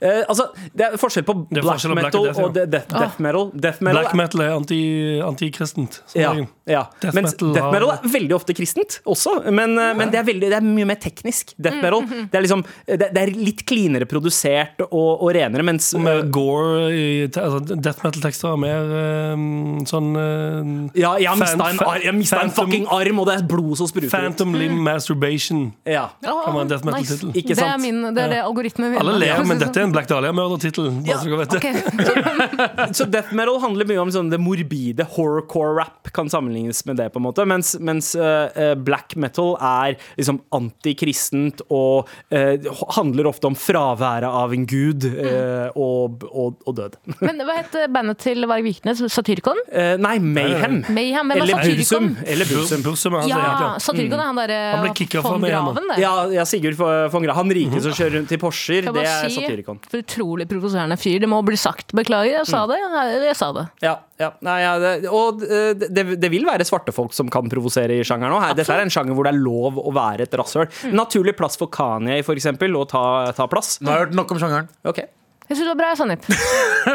[0.00, 2.46] Uh, altså, det er forskjell på er black forskjell metal, black metal og death, ja.
[2.46, 3.50] og de- death, death metal.
[3.52, 6.00] Death metal Black metal er anti- antikristent.
[6.16, 6.32] Ja,
[6.68, 6.86] ja.
[7.02, 10.48] Death Mens metal death metal er veldig ofte kristent også, men, men det, er veldig,
[10.52, 11.52] det er mye mer teknisk.
[11.58, 15.90] Death metal Det er, liksom, det, det er litt cleanere produsert og, og renere, mens
[15.96, 20.10] Og Mer gore i altså, Death metal-tekster er mer sånn
[20.96, 24.10] ja, jeg har mista en, en fucking arm, og det er blod som spruter.
[24.12, 25.68] Phantom Limb Masturbation.
[25.88, 26.08] Ja.
[26.22, 27.32] Kan være en death metal-tittel.
[27.34, 29.00] Ikke Det er, min, det, er det algoritmen min.
[29.00, 30.90] Alle ler, men dette er en Black Dahlia-mørdertittel.
[31.08, 31.18] Ja.
[31.20, 31.62] så dere vet det.
[31.62, 32.94] Ok.
[32.98, 35.04] Så death metal handler mye om sånn det morbide.
[35.14, 37.44] Horrorcore-rap kan sammenlignes med det, på en måte.
[37.48, 44.54] Mens, mens eh, black metal er liksom antikristent og uh, handler ofte om fraværet av
[44.54, 46.98] en gud uh, og, og, og død.
[47.26, 49.02] Men hva het bandet til Varg Viknes?
[49.12, 49.60] Satyricon?
[50.00, 50.80] Nei, Mayhem.
[50.94, 51.32] Mayhem?
[51.34, 52.10] Er Eller Bursum.
[52.26, 52.84] Eller Bursum.
[53.08, 53.82] Som er Ja, egen.
[53.84, 55.34] Satyricon er han derre Han ble kicka fra.
[55.42, 55.98] Graven, det.
[56.02, 57.36] Ja, ja Sigurd von Graven.
[57.38, 59.80] Han rike som kjører rundt i Porscher, det er si, Satyricon.
[59.88, 61.18] For utrolig provoserende fyr.
[61.22, 61.94] Det må bli sagt.
[61.96, 62.78] Beklager, jeg sa det.
[62.82, 63.66] Jeg, jeg sa det.
[63.84, 64.32] Ja, ja.
[64.44, 68.06] Nei, ja det, og eh, det, det vil være svarte folk som kan provosere i
[68.06, 68.48] sjangeren òg.
[68.58, 70.66] Dette er en sjanger hvor det er lov å være et rasshøl.
[70.94, 73.04] Naturlig plass for Kanye, for eksempel, å ta,
[73.36, 73.78] ta plass.
[73.82, 74.72] Nå har jeg hørt nok om sjangeren.
[74.88, 75.08] Okay.
[75.48, 76.26] Jeg syns det var bra, Sandeep.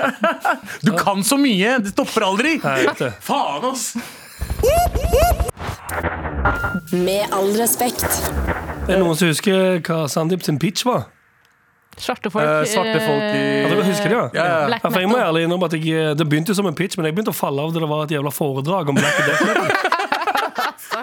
[0.85, 1.79] Du kan så mye!
[1.81, 2.59] Det stopper aldri!
[2.61, 3.87] Faen, ass!
[6.93, 8.05] Med all respekt.
[8.87, 11.07] Er det noen som husker hva Sandeep sin pitch var?
[11.97, 12.45] Svarte folk.
[12.45, 14.29] Eh, svarte folk i Ja, dere husker det, ja?
[14.33, 14.61] Ja, ja.
[14.71, 16.97] Black Ja, jeg må ærlig innrømme at jeg, eh, Det begynte jo som en pitch,
[16.97, 19.45] men jeg begynte å falle av da det var et jævla foredrag om black death
[19.45, 19.99] metal.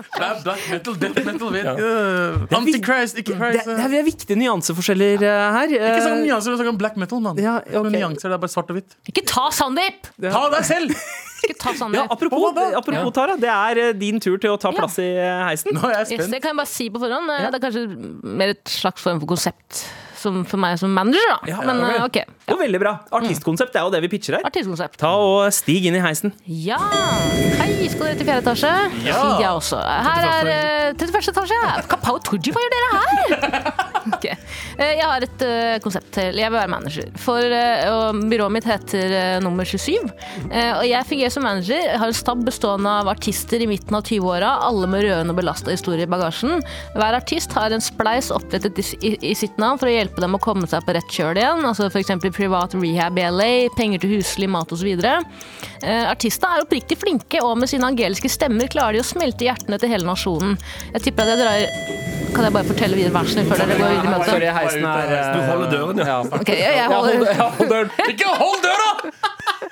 [0.07, 3.71] Det er black metal, death metal, vet uh, Antichrist, ikke Christ.
[3.71, 5.75] det er viktige nyanseforskjeller eh, her.
[5.79, 7.41] Ikke sånn Eh, nyanser, snakk om black metal, mann.
[7.41, 8.97] Ja, Ikke nyanser, det er bare svart og hvitt.
[9.11, 10.11] Ikke ta Sandeep!
[10.21, 10.95] Ta deg selv!
[11.45, 14.99] Ikke ta Ja, apropos, apropos Tara, det er eh, din tur til å ta plass
[15.01, 15.73] i eh, heisen.
[15.77, 17.33] Nå er jeg Yes, det kan jeg bare si på forhånd.
[17.33, 17.85] Eh, Det er kanskje
[18.41, 19.85] mer et slags form for konsept
[20.21, 21.39] som for meg som manager, da.
[21.51, 22.25] Ja, Men ja, eh, Ja.
[22.51, 22.93] Og veldig bra.
[23.15, 24.47] Artistkonsept er jo det vi pitcher her.
[24.49, 24.97] Artistkonsept.
[25.01, 26.33] Ta og Stig inn i heisen.
[26.47, 26.79] Ja!
[27.61, 28.73] Hei, skal dere til fjerde etasje?
[29.07, 29.15] Ja.
[29.21, 29.79] Fint, jeg også.
[29.81, 31.31] Her er eh, 31.
[31.33, 31.61] etasje.
[31.93, 33.71] Kapao Tooji, hva gjør dere her?
[34.11, 34.25] Ok.
[34.25, 36.39] Eh, Jeg har et uh, konsept til.
[36.41, 37.11] Jeg vil være manager.
[37.21, 40.09] For uh, og Byrået mitt heter eh, Nummer 27.
[40.49, 41.77] Eh, Og jeg fungerer som manager.
[41.85, 45.71] Jeg har en stab bestående av artister i midten av 20-åra, alle med rødende belasta
[45.77, 46.65] historie i bagasjen.
[46.97, 50.35] Hver artist har en spleis opprettet i, i, i sitt navn for å hjelpe dem
[50.37, 51.63] å komme seg på rett kjøl igjen.
[51.67, 52.13] Altså F.eks.
[52.35, 54.89] privat rehab i LA, penger til huslig mat osv.
[54.91, 59.79] Eh, artistene er oppriktig flinke, og med sine angeliske stemmer klarer de å smelte hjertene
[59.81, 60.59] til hele nasjonen.
[60.97, 64.07] Jeg tipper at jeg drar Kan jeg bare fortelle videre, versene før dere går videre
[64.07, 64.29] i møtet?
[64.31, 66.19] Sorry, heisen er eh, Du holder døren, ja.
[66.41, 67.09] Okay, jeg, jeg hold,
[67.41, 67.91] holder, døren.
[68.13, 68.91] Ikke hold døra!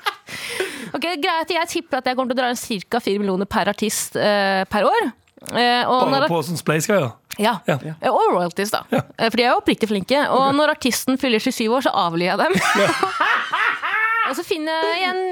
[0.98, 3.02] ok, greit, jeg tipper at jeg kommer til å dra inn ca.
[3.04, 5.10] 4 millioner per artist eh, per år.
[5.54, 7.12] Eh, og Bare på sånn spleis-greier.
[7.38, 7.56] Ja.
[7.68, 7.76] Ja.
[8.02, 8.82] Eh, Og royalties, da.
[8.90, 9.02] Ja.
[9.28, 10.24] For de er jo oppriktig flinke.
[10.34, 12.54] Og når artisten fyller 27 år, så avlyver jeg dem.
[14.28, 15.22] og så finner jeg igjen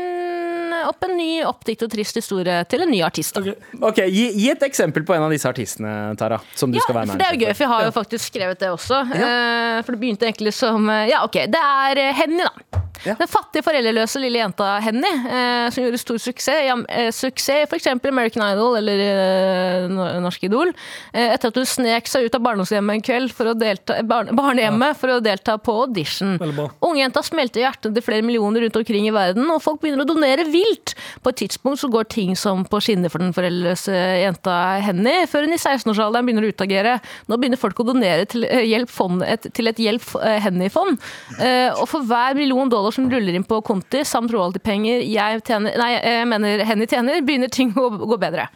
[0.86, 3.34] opp en ny oppdikt og trist historie til en ny artist.
[3.42, 3.54] Da.
[3.88, 6.38] Ok, gi, gi et eksempel på en av disse artistene, Tara.
[6.54, 8.30] Som du Ja, skal være for det er jo gøy, for jeg har jo faktisk
[8.30, 9.00] skrevet det også.
[9.16, 12.82] Eh, For det begynte egentlig som eh, Ja, OK, det er eh, Henny, da.
[13.04, 13.16] Ja.
[13.18, 16.64] Den fattige, foreldreløse lille jenta Henny, eh, som gjorde stor suksess.
[16.66, 17.88] Ja, eh, suksess f.eks.
[18.06, 20.72] American Idol eller eh, Norsk Idol.
[21.12, 24.34] Eh, etter at hun snek seg ut av barndomshjemmet en kveld for å delta, barne,
[24.36, 26.36] barnehjemmet for å delta på audition.
[26.84, 30.46] Ungjenta smelter hjertene til flere millioner rundt omkring i verden, og folk begynner å donere
[30.48, 30.94] vilt.
[31.22, 35.46] På et tidspunkt så går ting som på skinner for den foreldreløse jenta Henny, før
[35.46, 36.96] hun i 16-årsalderen begynner å utagere.
[37.30, 40.98] Nå begynner folk å donere til, eh, hjelp fond, et, til et Hjelp eh, Henny-fond.
[41.38, 45.76] Eh, og for hver million dollar som ruller inn på konti, samt royaltypenger jeg tjener,
[45.80, 48.48] nei, jeg mener Henny tjener, begynner ting å gå bedre.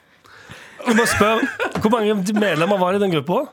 [0.81, 1.49] Jeg må spørre,
[1.81, 3.49] Hvor mange medlemmer var det i den gruppa?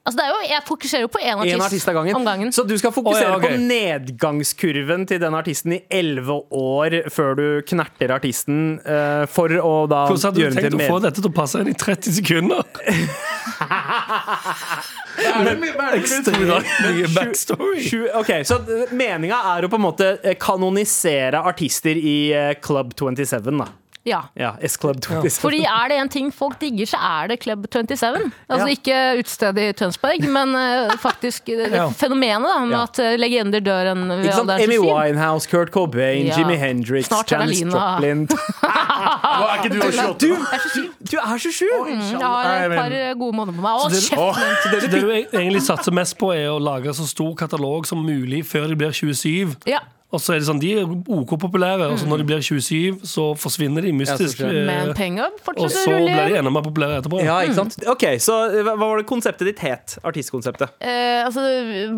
[0.00, 2.16] Altså det er jo, jeg fokuserer jo på én artist, En artist av gangen.
[2.16, 2.52] om gangen.
[2.56, 3.52] Så du skal fokusere oh, ja, okay.
[3.52, 9.74] på nedgangskurven til den artisten i elleve år før du knerter artisten uh, for å
[9.90, 12.64] da Hvordan hadde du tenkt å få dette til å passe inn i 30 sekunder?
[15.96, 17.84] Ekstremt mye backstory.
[18.20, 18.60] Ok, Så
[18.96, 23.68] meninga er å på en måte kanonisere artister i eh, Club 27, da.
[24.08, 24.22] Ja.
[24.34, 25.28] Ja, S-Club 27.
[25.42, 28.30] Fordi er det en ting folk digger, så er det Club 27.
[28.48, 28.72] Altså Ja.
[28.72, 31.84] ikke utestedet i Tønsberg, men eh, faktisk det Ja.
[31.90, 32.82] fenomenet da, med Ja.
[32.84, 36.38] at eh, legender dør en ved alderen Amy Winehouse, Kurt Cobain, Ja.
[36.38, 38.26] Jimi Hendrix, Janis Joplin
[38.64, 40.18] Hva, er ikke du 28?
[40.18, 40.88] Du, 27.
[41.12, 41.68] du er 27!
[41.84, 43.72] Mm, Jeg har et par eh, gode måneder på meg.
[43.84, 44.90] Å, det- kjeft!
[44.90, 48.68] Det du egentlig satser mest på, er å lage så stor katalog som mulig før
[48.68, 49.56] de blir 27.
[49.66, 49.80] Ja.
[50.10, 53.06] Og så er det sånn, De er OK populære, og så når de blir 27,
[53.06, 54.42] så forsvinner de mystisk.
[54.42, 57.22] Ja, penger, eh, Men penger og så blir de enda mer populære etterpå.
[57.22, 57.78] Ja, ikke sant?
[57.90, 59.98] Ok, Så eh, hva var det konseptet ditt het?
[60.02, 60.74] Artistkonseptet?
[60.82, 61.46] Eh, altså,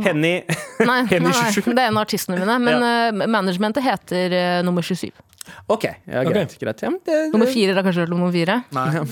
[0.05, 2.59] Henny nei, nei, nei, det er en av artistene mine.
[2.63, 3.29] Men ja.
[3.33, 5.09] managementet heter uh, nummer 27.
[5.67, 6.55] Ok, ja, greit.
[6.61, 6.83] greit.
[6.85, 8.61] Ja, det, Nummer fire da kanskje hørt om nummer fire?
[8.75, 9.09] Nei, er det?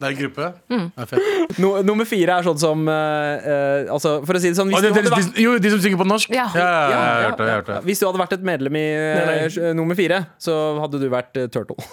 [0.00, 0.46] Er en gruppe?
[0.70, 1.22] Det er
[1.60, 4.80] no, nummer fire er sånn som eh, eh, Altså, for å si det sånn hvis
[4.80, 6.28] det, du, det, hadde vært, jo, de som synger på norsk?
[6.32, 6.46] Ja.
[6.56, 9.74] ja, hvis du hadde vært et medlem i nei.
[9.76, 11.76] nummer fire, så hadde du vært uh, Turtle.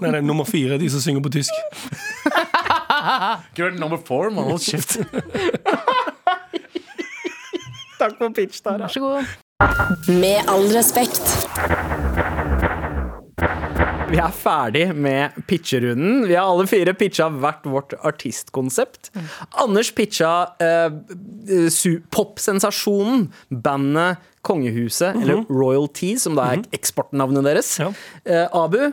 [0.00, 1.50] Nei, nei, nummer fire, de som synger på tysk.
[3.50, 4.44] Ikke vært number four, man.
[4.50, 4.90] Hold kjeft.
[8.00, 8.86] Takk for pitch, Tara.
[8.86, 9.24] Vær så god.
[10.08, 11.39] Med all respekt.
[14.10, 16.24] Vi er ferdig med pitcherunden.
[16.26, 19.12] Vi har alle fire pitcha hvert vårt artistkonsept.
[19.62, 20.90] Anders pitcha eh,
[21.70, 27.74] su- popsensasjonen, bandet Kongehuset, eller Royalty, som da er eksportnavnet deres.
[27.78, 27.90] Ja.
[28.24, 28.92] Eh, Abu eh,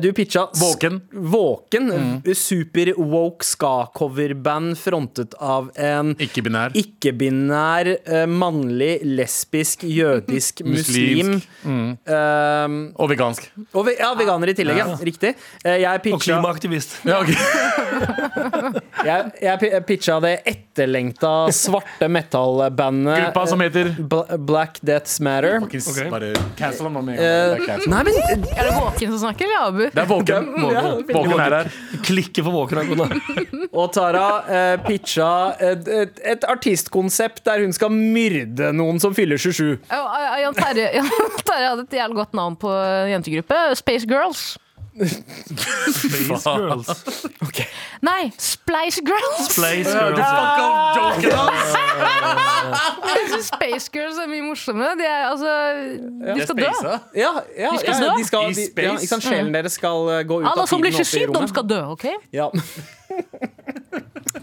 [0.00, 1.00] du pitcha Våken.
[1.12, 1.90] Våken.
[1.90, 2.34] Våken.
[2.34, 6.72] Super-woke ska-coverband frontet av en Ikke-binær.
[6.74, 11.40] ikke-binær, eh, mannlig, lesbisk, jødisk, muslim.
[11.64, 11.98] mm.
[12.08, 13.50] eh, Og vegansk.
[13.74, 14.96] og ve ja, veganer i tillegg, ja.
[14.96, 15.34] Riktig.
[15.64, 16.96] Eh, pitcha, Og klimaaktivist.
[17.04, 17.34] Ja, okay.
[19.06, 25.60] Jeg, jeg pitcha det etterlengta svarte metal-bandet Gruppa som heter Bla- Black Deaths Matter.
[25.62, 25.80] Okay.
[25.80, 26.00] Ok.
[26.10, 27.78] Bare cancel ham med en Eh, gang.
[27.78, 28.14] Det er nei, men
[28.56, 29.82] Er det Våken som snakker, eller Abu?
[29.92, 30.50] Det er våken.
[30.56, 31.70] Våken, Våken er her.
[32.06, 33.06] Klikker for våken.
[33.78, 39.40] Og Tara eh, pitcha et, et, et artistkonsept der hun skal myrde noen som fyller
[39.40, 39.76] 27.
[39.90, 40.02] Ja,
[40.44, 41.10] Jan Terje Jan
[41.42, 42.72] Terje hadde et jævlig godt navn på
[43.10, 43.60] jentegruppe.
[43.78, 44.54] Space Girls.
[44.96, 46.88] Space Girls.
[48.00, 49.50] Nei, Splice Girls!
[49.50, 50.20] Splice Girls.
[50.20, 51.20] opp!
[53.06, 54.96] Jeg syns Space Girls er mye morsommere.
[54.98, 55.52] De er altså
[56.36, 56.70] De skal dø.
[57.14, 58.08] Ja, ja, De skal ja, dø.
[58.16, 60.60] de skal, de, ja, ikke sant, Sjelen deres skal eh, gå ut Alle av tiden
[60.60, 62.06] Alle som blir 27, de skal dø, OK?
[62.32, 62.50] Ja.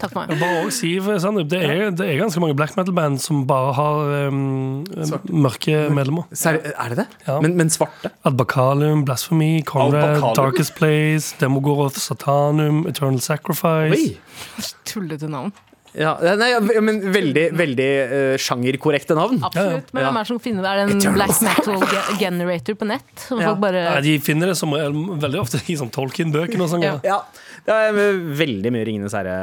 [0.04, 0.38] Takk for meg.
[0.44, 4.14] Bare også Siv Sandrup, det er, det er ganske mange black metal-band som bare har
[4.30, 4.84] um,
[5.32, 6.28] mørke medlemmer.
[6.36, 7.08] Ser, er det det?
[7.26, 7.40] Ja.
[7.44, 8.12] Men, men svarte?
[8.28, 13.94] Adbakalum, Blasphemy, Conrad, Al Darkest Place, Demogoroth, Satanum, Eternal Sacrifice.
[13.96, 14.64] Oi!
[14.88, 15.52] Tullete navn.
[15.94, 19.36] Ja, nei, ja, men veldig, veldig uh, sjangerkorrekte navn.
[19.46, 19.92] Absolutt.
[19.94, 20.08] Men Ja.
[20.08, 20.70] hvem er det som finner det?
[20.72, 23.12] Er det en black metal ge- generator på nett?
[23.28, 23.52] Som Ja.
[23.52, 26.82] folk bare Nei, de finner det som veldig ofte i sånn Tolkien-bøkene og sånn.
[26.82, 26.96] Ja.
[27.06, 27.20] Ja,
[27.64, 27.96] det er
[28.38, 29.34] veldig mye Ringenes herre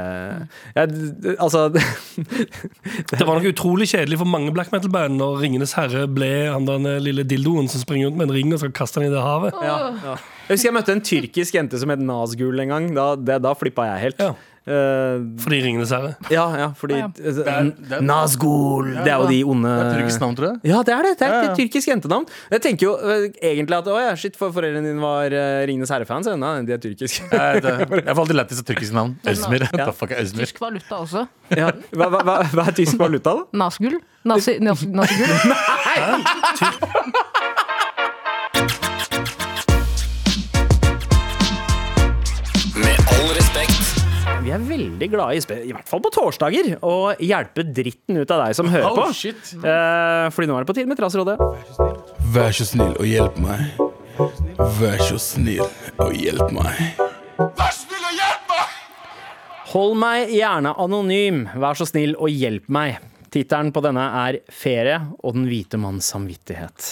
[0.92, 1.64] d- Altså
[3.12, 6.86] Det var nok utrolig kjedelig for mange black metal-band når Ringenes herre ble han den
[7.02, 9.58] lille dildoen som springer rundt med en ring og skal kaste den i det havet.
[9.66, 10.16] ja, ja.
[10.48, 12.88] Jeg husker jeg møtte en tyrkisk jente som het Nazgul en gang.
[12.96, 14.20] Da, det, da flippa jeg helt.
[14.20, 14.34] Ja.
[14.62, 16.12] Eh, Fordi Ringenes herre.
[16.30, 17.08] ja, ja, fordi Ja.
[17.18, 18.92] eh, er- det er- Nazgul!
[18.94, 20.60] Det er jo de onde Det er tyrkisk navn, tror jeg.
[20.70, 21.14] Ja, det er det.
[21.18, 22.28] Det er Ja, et tyrkisk jentenavn.
[22.52, 25.90] Jeg tenker jo uh, egentlig at å ja, shit, for foreldrene dine var uh, Ringenes
[25.90, 26.28] herre-fans.
[26.30, 26.36] ja.
[26.36, 27.24] Nei, de er tyrkiske.
[27.32, 27.88] Jeg, det.
[28.06, 29.16] får alltid lættis av tyrkisk navn.
[29.26, 29.62] Øzmir.
[29.74, 30.46] What the fuck Øzmir?
[30.46, 31.28] Tysk valuta også.
[31.58, 31.72] ja.
[31.98, 33.44] hva, hva, hva, hva er tysk valuta, da?
[33.58, 33.98] Nazgul.
[34.24, 35.42] Nazi, nazi, nazigull?
[35.50, 35.58] Med
[44.52, 48.42] Vi er veldig glade i, i hvert fall på torsdager, å hjelpe dritten ut av
[48.44, 49.06] deg som hører på.
[49.08, 49.62] Oh.
[49.64, 51.38] Eh, fordi nå er det på tide med Trassrådet.
[52.36, 53.80] Vær så snill og hjelp meg.
[54.82, 55.64] Vær så snill
[56.04, 57.00] og hjelp meg.
[59.72, 63.00] Hold meg gjerne anonym, vær så snill og hjelp meg.
[63.32, 66.92] Tittelen på denne er Ferie og den hvite manns samvittighet.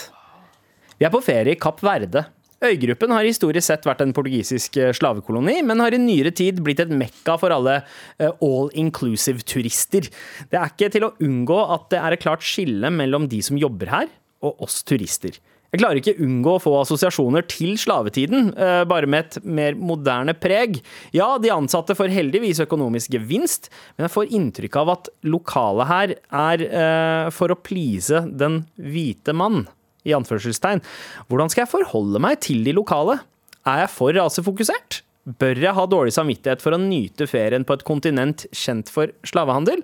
[0.95, 2.23] Vi er på ferie i Kapp Verde.
[2.59, 6.81] Øygruppen har historisk sett vært en portugisisk eh, slavekoloni, men har i nyere tid blitt
[6.83, 7.77] et mekka for alle
[8.19, 10.09] eh, all inclusive turister.
[10.51, 13.59] Det er ikke til å unngå at det er et klart skille mellom de som
[13.59, 14.11] jobber her,
[14.43, 15.39] og oss turister.
[15.69, 20.35] Jeg klarer ikke unngå å få assosiasjoner til slavetiden, eh, bare med et mer moderne
[20.35, 20.81] preg.
[21.15, 26.17] Ja, de ansatte får heldigvis økonomisk gevinst, men jeg får inntrykk av at lokalet her
[26.43, 29.69] er for å please den hvite mann.
[30.07, 30.83] I anførselstegn.
[31.27, 33.19] Hvordan skal jeg forholde meg til de lokale?
[33.67, 35.01] Er jeg for rasefokusert?
[35.39, 39.83] Bør jeg ha dårlig samvittighet for å nyte ferien på et kontinent kjent for slavehandel?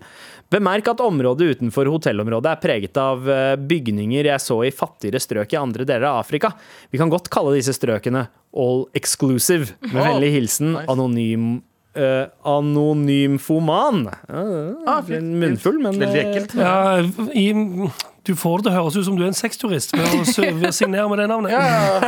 [0.53, 5.53] Bemerk at området utenfor hotellområdet er preget av eh, bygninger jeg så i fattigere strøk
[5.53, 6.53] i andre deler av Afrika.
[6.89, 8.25] Vi kan godt kalle disse strøkene
[8.55, 9.75] all exclusive.
[9.91, 11.55] Med vennlig hilsen anonym
[11.95, 14.09] Uh, Anonymfoman.
[14.27, 16.55] Ah, munnfull, men Veldig eh, ekkelt.
[16.59, 16.99] Ja,
[17.31, 17.45] i,
[18.25, 21.05] du får det til å høres ut som du er en sexturist ved å, signere
[21.11, 21.53] med det navnet.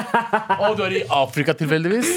[0.66, 2.10] Og du er i Afrika tilfeldigvis?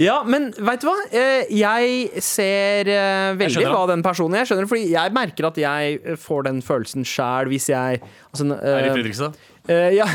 [0.00, 0.96] Ja, men veit du hva?
[1.12, 5.60] Eh, Jeg ser eh, veldig hva den personen Jeg skjønner det, fordi jeg merker at
[5.60, 9.36] jeg får den følelsen sjæl hvis jeg altså, Er i eh, Fredrikstad?
[9.70, 10.06] Eh, Ja.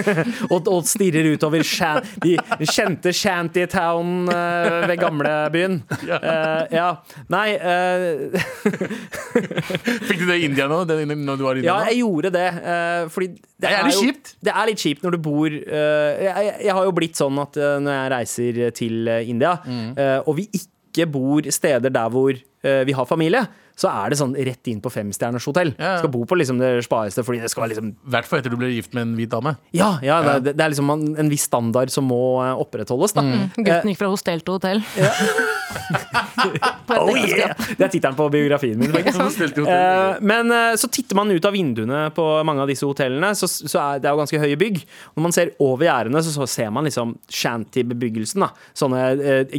[0.52, 2.36] og, og stirrer utover shan, de
[2.68, 5.78] kjente Shantytown uh, ved gamlebyen.
[6.08, 6.18] Ja.
[6.18, 6.88] Eh, ja.
[7.32, 8.36] Nei uh,
[10.08, 10.82] Fikk du det i India nå?
[10.88, 12.46] Det, når du var i India Ja, jeg gjorde det.
[13.12, 13.28] fordi
[13.62, 14.32] det, er litt kjipt.
[14.48, 17.92] Det er litt kjipt når du bor jeg, jeg- har jo blitt sånn at når
[17.98, 19.94] jeg reiser til India, Mm.
[20.26, 23.44] og vi ikke bor steder der hvor vi har familie,
[23.78, 25.72] så er det sånn rett inn på femstjerners hotell.
[25.78, 25.96] Ja.
[26.02, 28.52] Skal bo på liksom det spareste fordi det skal være liksom I hvert fall etter
[28.52, 29.54] du ble gift med en hvit dame.
[29.76, 33.24] Ja, ja, det, det er liksom en, en viss standard som må eh, opprettholdes, da.
[33.26, 33.48] Mm.
[33.58, 34.84] Gutten gikk fra hostell til hotell.
[36.92, 37.54] Oh, yeah!
[37.78, 38.92] Det er tittelen på biografien min.
[39.62, 43.46] Eh, men eh, så titter man ut av vinduene på mange av disse hotellene, så,
[43.48, 44.80] så er det er jo ganske høye bygg.
[45.16, 48.44] Når man ser over gjerdene, så, så ser man liksom shanty-bebyggelsen.
[48.44, 48.50] da.
[48.76, 49.56] Sånne eh,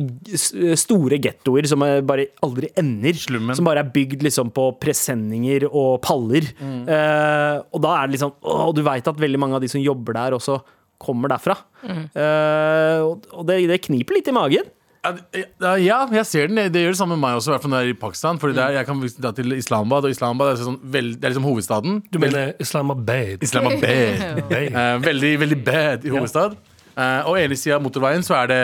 [0.79, 3.17] store gettoer som eh, bare aldri ender.
[3.17, 3.55] Slummen.
[3.57, 6.47] Som bare er bygd liksom på presenninger og paller.
[6.59, 9.81] Eh, og da er det liksom Å, du veit at veldig mange av de som
[9.83, 10.59] jobber der, også
[11.03, 11.57] kommer derfra.
[11.83, 14.71] Eh, og og det, det kniper litt i magen.
[15.03, 16.61] Ja, jeg ser den.
[16.71, 18.39] Det gjør det samme med meg også, i hvert fall når jeg er i Pakistan.
[18.39, 21.33] Fordi det er, jeg kan dra til Islamabad, og Islamabad er, sånn, veld, det er
[21.33, 21.97] liksom hovedstaden.
[22.13, 23.43] Du mener Islamabad?
[23.43, 23.83] Islamabad.
[24.53, 26.55] Eh, veldig, veldig bad i hovedstad.
[26.93, 28.61] Eh, og ene sida av motorveien så er det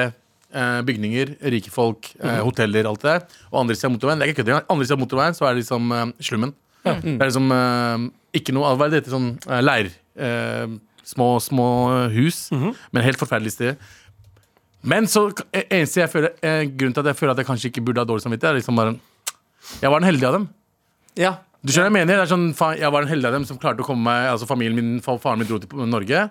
[0.88, 3.26] bygninger, rike folk, eh, hoteller, alt det der.
[3.52, 4.68] Og andre sida av motorveien det er ikke kødd engang.
[4.74, 6.54] Andre siden av motorveien så er det liksom eh, slummen.
[6.84, 8.06] Det er liksom eh,
[8.40, 9.14] ikke noe Hva er det heter?
[9.18, 9.90] Sånn eh, leir.
[10.18, 10.78] eh,
[11.10, 11.68] små, små
[12.14, 12.48] hus.
[12.54, 13.78] Men helt forferdelig sted.
[14.82, 17.70] Men så eh, eneste jeg føler eh, grunnen til at jeg føler at jeg kanskje
[17.74, 18.94] ikke burde ha dårlig samvittighet, er liksom bare
[19.82, 20.46] Jeg var den heldige av dem.
[21.20, 21.34] Ja.
[21.60, 22.16] Du skjønner jeg mener?
[22.22, 22.46] Det er sånn,
[22.80, 25.18] jeg var den heldige av dem som klarte å komme meg Altså Familien min, fa-
[25.20, 26.22] faren min dro til Norge.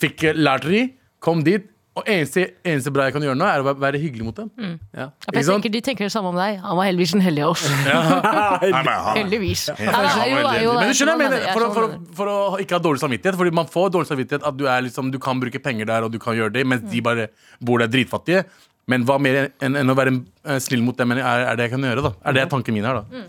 [0.00, 0.86] Fikk lærteri,
[1.20, 1.66] kom dit.
[1.98, 4.50] Og eneste, eneste bra jeg kan gjøre nå, er å være- være hyggelig mot dem.
[4.58, 4.68] Ja.
[4.94, 5.62] Ja, Ikke jeg sant?
[5.64, 6.60] tenker, de tenker det samme om deg.
[6.62, 7.64] Han var heldigvis en hellig av oss.
[9.18, 9.66] Heldigvis.
[9.68, 11.38] Ja, Men er jo- er jo- du skjønner jeg mener?
[11.44, 13.36] jeg For, å- for, å- for å ikke ha dårlig samvittighet.
[13.36, 16.12] Fordi man får dårlig samvittighet at du, er liksom, du kan bruke penger der, og
[16.12, 17.28] du kan gjøre det, mens de bare
[17.60, 18.44] bor der dritfattige.
[18.86, 21.72] Men hva mer enn, enn å være eh, snill mot dem er, er det jeg
[21.72, 22.12] kan gjøre, da?
[22.24, 23.22] Er det tanken min her, da?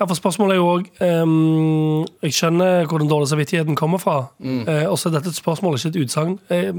[0.00, 0.86] Ja, for spørsmålet er jo òg
[2.24, 4.14] Jeg skjønner hvor den dårlige samvittigheten kommer fra.
[4.40, 6.38] Eh, og så er dette et spørsmål, ikke et utsagn.
[6.48, 6.70] Eh,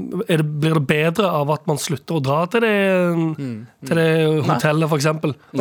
[0.42, 2.72] blir det bedre av at man slutter å dra til det,
[3.86, 4.08] til det
[4.48, 5.06] hotellet, f.eks.?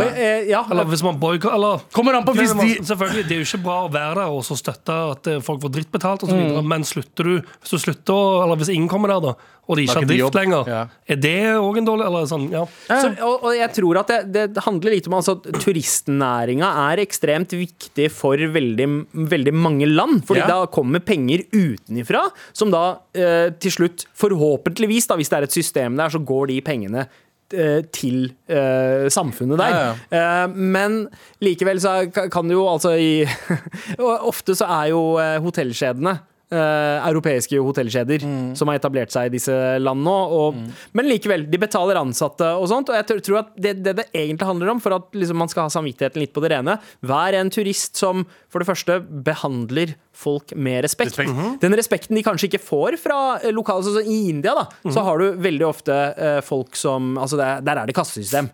[0.02, 3.42] Eh, ja, Eller hvis man boykotter Eller Kommer an på hvis de Selvfølgelig, Det er
[3.44, 6.32] jo ikke bra å være der og så støtte at eh, folk får drittbetalt, og
[6.32, 9.36] så videre, men slutter du Hvis du slutter, eller hvis ingen kommer der, da,
[9.70, 10.80] og de ikke har drift lenger, Ja.
[11.08, 12.64] er det òg en dårlig Eller sånn, ja.
[12.90, 17.02] Så, og, og jeg tror at det, det handler litt om altså, at turistnæringa er
[17.06, 18.88] ekstremt viktig for veldig,
[19.32, 20.24] veldig mange land.
[20.28, 20.48] Fordi Ja.
[20.48, 25.52] da kommer penger utenifra, som da eh, til slutt, forhåpentligvis, da, hvis det er et
[25.56, 27.06] system der, så går de pengene
[27.54, 29.96] eh, til eh, samfunnet der.
[30.12, 31.08] Eh, men
[31.44, 33.24] likevel så kan det jo altså i
[34.32, 38.24] Ofte så er jo hotellskjedene hotellkjedene eh, europeiske hotellkjeder
[38.58, 40.52] som har etablert seg i disse landene nå.
[40.56, 40.66] mm.
[40.98, 42.90] Men likevel, de betaler ansatte og sånt.
[42.92, 45.64] Og jeg tror- at det det, det egentlig handler om, for at liksom, man skal
[45.68, 50.54] ha samvittigheten litt på det rene, vær en turist som for det første behandler folk
[50.56, 51.16] med respekt.
[51.18, 51.62] Respekt.
[51.62, 55.18] Den respekten de kanskje ikke får fra eh, lokale sånn I India da, så har
[55.22, 58.50] du veldig ofte uh, folk som altså det, er- Der er det kassesystem.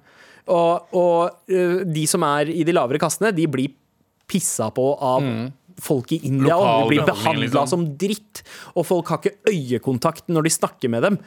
[0.47, 3.73] Og, og uh, de som er i de lavere kassene, de blir
[4.27, 5.23] pissa på av
[5.81, 6.55] folk i India.
[6.55, 7.67] Lokal blir behandla liksom.
[7.67, 8.41] som dritt.
[8.75, 11.19] Og folk har ikke øyekontakt når de snakker med dem.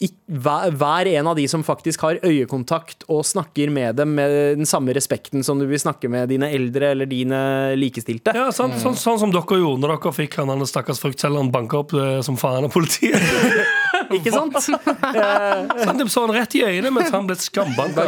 [0.00, 0.08] I,
[0.40, 4.68] hver, hver en av de som faktisk har øyekontakt og snakker med dem med den
[4.68, 7.40] samme respekten som du vil snakke med dine eldre eller dine
[7.76, 8.32] likestilte.
[8.32, 11.92] Ja, sant, sånn, sånn som dere gjorde når dere fikk han stakkars fruktselgeren banka opp
[12.00, 13.20] eh, som faen av politiet.
[14.14, 14.56] Ikke sant?
[14.64, 18.04] Sånn, de så han rett i øynene mens han ble skambanka.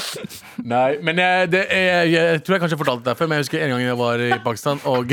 [0.72, 3.64] Nei, men jeg, det, jeg, jeg tror jeg kanskje fortalte det før, men jeg husker
[3.64, 5.12] en gang jeg var i Pakistan, og,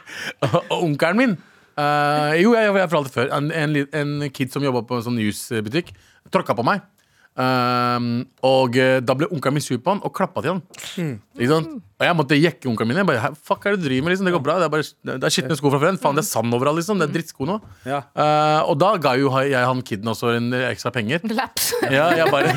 [0.46, 1.36] og onkelen min
[1.78, 3.32] uh, Jo, jeg, jeg fortalte det før.
[3.36, 5.94] En, en, en kid som jobba på en sånn jusbutikk,
[6.34, 6.82] tråkka på meg.
[7.36, 10.62] Um, og eh, da ble onkelen min sur på han og klappa til han.
[11.36, 11.82] Ikke sant?
[11.96, 12.98] Og jeg måtte jekke onkelen min.
[13.00, 14.12] Jeg bare, "Hæ, fuck er det du driver med?
[14.12, 14.26] Liksom?
[14.28, 14.54] Det går bra.
[14.60, 14.84] Det er, bare,
[15.16, 15.96] det er skitne sko fra før.
[16.00, 16.76] Faen, det er sand overalt.
[16.76, 16.98] Liksom.
[17.00, 17.56] Det er drittsko nå.
[17.88, 18.00] Ja.
[18.12, 21.24] Uh, og da ga jo jeg han kiden også en ekstra penger.
[21.32, 21.72] Laps.
[21.88, 22.52] Ja, jeg bare,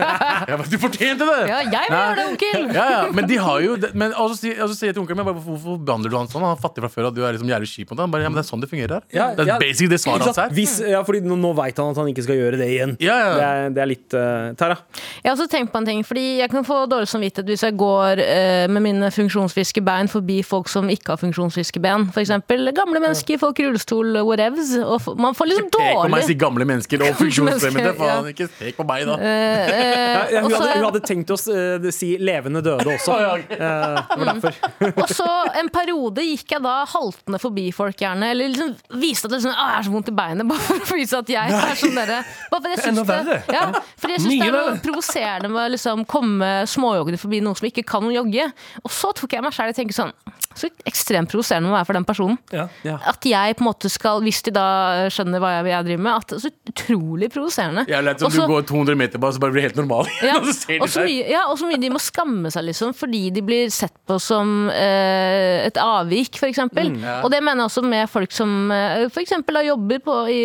[0.48, 1.40] jeg bare Du fortjente det!
[1.48, 2.74] Ja, jeg vil gjøre det, onkel!
[2.74, 5.42] Ja, ja, men de har jo men, Og så sier jeg til onkelen min bare,
[5.42, 6.44] hvorfor, behandler du han sånn?
[6.44, 8.14] Han er fattig fra før, og du er liksom jævlig kjip mot ham.
[8.14, 9.06] Bare, ja, men det er sånn det fungerer her.
[9.14, 9.58] Ja, det er ja.
[9.62, 10.52] basic det svaret hans sant?
[10.52, 10.54] er.
[10.58, 12.96] Hvis, ja, fordi nå, nå veit han at han ikke skal gjøre det igjen.
[13.02, 13.34] Ja, ja.
[13.34, 14.23] Det, er, det er litt uh,
[14.58, 14.76] Tara.
[15.22, 17.76] Jeg har også tenkt på en ting, fordi jeg kan få dårlig samvittighet hvis jeg
[17.80, 22.08] går eh, med mine funksjonsfriske bein forbi folk som ikke har funksjonsfriske ben.
[22.14, 24.74] For eksempel gamle mennesker, folk i rullestol, whatevs.
[24.84, 27.94] Og man får liksom Pek på meg, dårlig si gamle mennesker og funksjonshemmede.
[27.98, 28.34] Faen, ja.
[28.34, 29.18] Ikke pek på meg, da.
[29.18, 33.14] Eh, eh, Ja, hun, hadde, hun hadde tenkt å uh, si levende døde også.
[33.54, 34.56] Eh, det var derfor.
[35.02, 35.26] Og så
[35.60, 39.54] en periode gikk jeg da haltende forbi folk gjerne, eller liksom viste at det liksom,
[39.54, 41.96] ah, jeg er så vondt i beinet, bare for å vise at jeg er sånn
[41.98, 42.20] dere.
[42.52, 43.64] Bare for jeg Det syns det, ja,
[44.00, 47.66] for jeg synes det er noe provoserende med å liksom komme småjoggende forbi noen som
[47.68, 48.46] ikke kan jogge.
[48.84, 50.12] Og så tok jeg meg selv å tenkte sånn
[50.54, 52.38] Så ekstremt provoserende må være for den personen.
[52.54, 52.68] Ja.
[53.10, 54.66] At jeg på en måte skal, hvis de da
[55.10, 57.82] skjønner hva jeg, jeg driver med, at så utrolig provoserende.
[57.90, 60.10] Jeg har lært som Også, du går 200 meter bare, så bare blir helt normal.
[60.22, 60.38] ja,
[60.84, 63.72] og så mye, ja, og så mye de må skamme seg, liksom, fordi de blir
[63.74, 66.52] sett på som eh, et avvik, f.eks.
[66.54, 66.92] eksempel
[67.24, 70.44] Og det mener jeg også med folk som eh, eksempel jobber på, i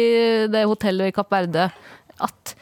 [0.49, 1.69] det hotellet i Kapp Verde.
[2.19, 2.55] At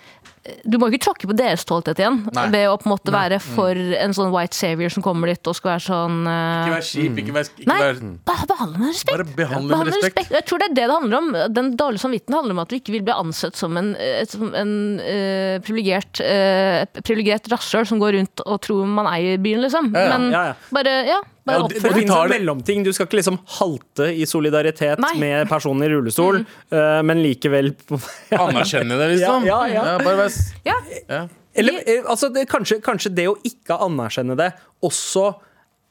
[0.64, 2.46] du må ikke tråkke på deres stolthet igjen Nei.
[2.54, 5.58] ved å på en måte være for en sånn white savior som kommer dit og
[5.58, 6.64] skal være sånn uh...
[6.64, 9.14] Ikke vær kjip, ikke vær, ikke Nei, vær bare behandle med respekt.
[9.14, 10.18] Bare behandle med med respekt.
[10.18, 10.36] respekt.
[10.38, 11.30] Jeg tror det er det det handler om.
[11.58, 14.54] Den dårlige samvittigheten handler om at du ikke vil bli ansett som en, et, som
[14.64, 19.92] en uh, privilegert uh, privilegert rasshøl som går rundt og tror man eier byen, liksom.
[19.96, 20.62] ja, Men ja, ja.
[20.74, 21.24] bare, ja.
[21.48, 22.84] Ja, det- Det finnes en mellomting.
[22.84, 25.14] Du skal ikke liksom halte i solidaritet Nei.
[25.20, 26.42] med personen i rullestol,
[26.72, 27.74] eh, men likevel
[28.32, 29.46] Anerkjenne det, liksom.
[29.48, 29.98] Ja, ja, ja.
[30.04, 30.32] bare vær
[30.66, 30.78] Ja.
[31.10, 31.28] ja.
[31.58, 34.52] Eller eh, altså, det, kanskje, kanskje det å ikke anerkjenne det
[34.86, 35.36] også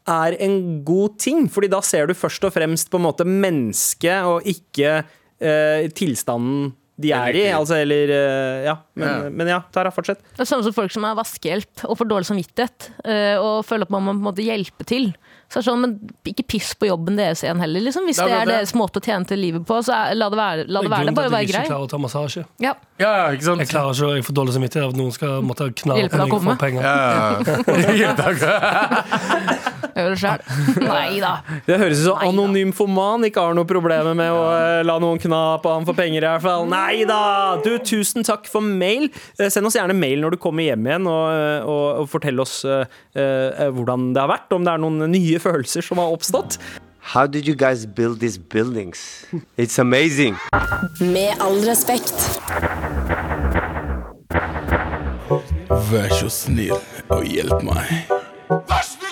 [0.07, 4.23] er en god ting, Fordi da ser du først og fremst på en måte mennesket,
[4.25, 5.05] og ikke
[5.41, 7.45] eh, tilstanden de er i.
[7.53, 8.77] Altså, eller eh, Ja.
[8.97, 9.17] Men Ja.
[9.25, 10.23] ja, men ja Tara, fortsett.
[10.37, 13.85] Det er samme som folk som er vaskehjelp og får dårlig samvittighet eh, og føler
[13.85, 15.11] at man må på en måte hjelpe til.
[15.53, 15.93] Så er sånn, men
[16.27, 17.85] Ikke piss på jobben deres igjen heller.
[17.85, 18.09] Liksom.
[18.09, 18.55] Hvis Det er det er det.
[18.57, 20.65] deres måte å tjene til livet på, så er, la det være.
[20.67, 21.07] La det, være.
[21.07, 22.47] det bare være Jeg ikke klarer å ta massasje.
[22.59, 22.73] Ja.
[22.99, 23.61] ja, ja, ikke sant?
[23.63, 26.41] Jeg klarer ikke, jeg får dårlig samvittighet av at noen skal måtte knalle Hjelpe på
[26.41, 26.83] meg for penger.
[26.83, 26.95] Ja,
[28.01, 29.71] ja.
[29.97, 30.43] Gjør det sjøl.
[30.85, 31.33] Nei da.
[31.65, 35.21] Det høres ut som anonym foman ikke har noe problemer med å eh, la noen
[35.23, 36.67] kna på han for penger, i hvert fall.
[36.69, 37.21] Nei da!
[37.65, 39.09] Du, tusen takk for mail.
[39.41, 42.45] Eh, Send oss gjerne mail når du kommer hjem igjen, og, eh, og, og fortell
[42.45, 42.83] oss uh,
[43.17, 46.61] uh, hvordan det har vært, om det er noen nye følelser som har oppstått.
[47.07, 49.25] How did you guys build these buildings?
[49.57, 50.37] It's amazing.
[51.01, 52.13] Med all respekt.
[55.91, 56.77] Vær så snill
[57.09, 59.06] og hjelp meg.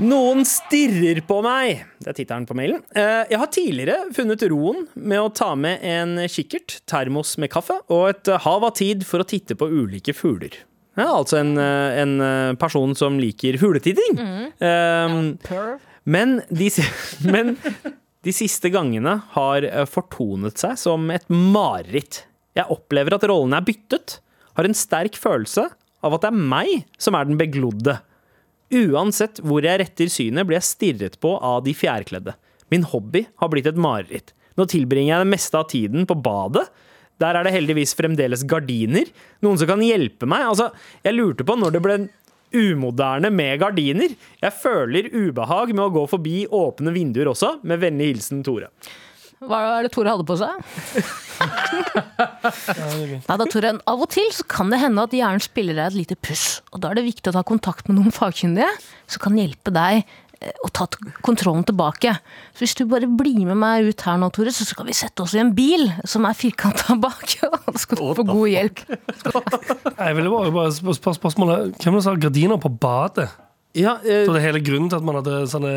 [0.00, 1.82] Noen stirrer på meg.
[2.00, 2.80] Det er tittelen på mailen.
[2.96, 7.76] Eh, Jeg har tidligere funnet roen med å ta med en kikkert, termos med kaffe
[7.92, 10.56] og et hav av tid for å titte på ulike fugler.
[10.96, 14.16] Ja, altså en, eh, en eh, person som liker fugletitting.
[14.60, 15.18] Eh,
[16.04, 16.70] Men, de,
[17.34, 17.56] men
[18.24, 22.24] de siste gangene har fortonet seg som et mareritt.
[22.56, 24.16] Jeg opplever at rollene er byttet.
[24.56, 25.68] Har en sterk følelse
[26.02, 28.00] av at det er meg som er den beglodde.
[28.72, 32.34] Uansett hvor jeg retter synet, blir jeg stirret på av de fjærkledde.
[32.72, 34.32] Min hobby har blitt et mareritt.
[34.56, 36.64] Nå tilbringer jeg det meste av tiden på badet.
[37.20, 39.08] Der er det heldigvis fremdeles gardiner.
[39.44, 40.46] Noen som kan hjelpe meg.
[40.48, 40.70] Altså,
[41.04, 41.98] jeg lurte på når det ble
[42.52, 44.16] umoderne med gardiner.
[44.42, 47.58] Jeg føler ubehag med å gå forbi åpne vinduer også.
[47.68, 48.72] Med vennlig hilsen Tore.
[49.48, 50.52] Hva er det Tore hadde på seg?
[53.26, 53.76] Nei da, Tore.
[53.90, 56.60] Av og til så kan det hende at hjernen spiller deg et lite puss.
[56.72, 58.70] Og da er det viktig å ta kontakt med noen fagkyndige
[59.10, 60.86] som kan hjelpe deg eh, å ta
[61.26, 62.14] kontrollen tilbake.
[62.54, 65.24] Så hvis du bare blir med meg ut her nå, Tore, så skal vi sette
[65.26, 67.38] oss i en bil som er firkanta bak.
[67.48, 68.84] Og da skal du få god hjelp.
[68.86, 73.30] Jeg ville bare, bare spør spør spørsmålet Hvem var det som sa gardiner på badet?
[73.74, 75.70] Ja, eh, Så det er hele grunnen til at man hadde sånne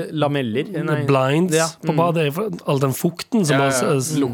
[0.00, 0.70] eh, lameller.
[0.72, 1.02] Nei.
[1.08, 2.30] blinds Ja, på badet,
[2.64, 3.68] all den fukten som Ja,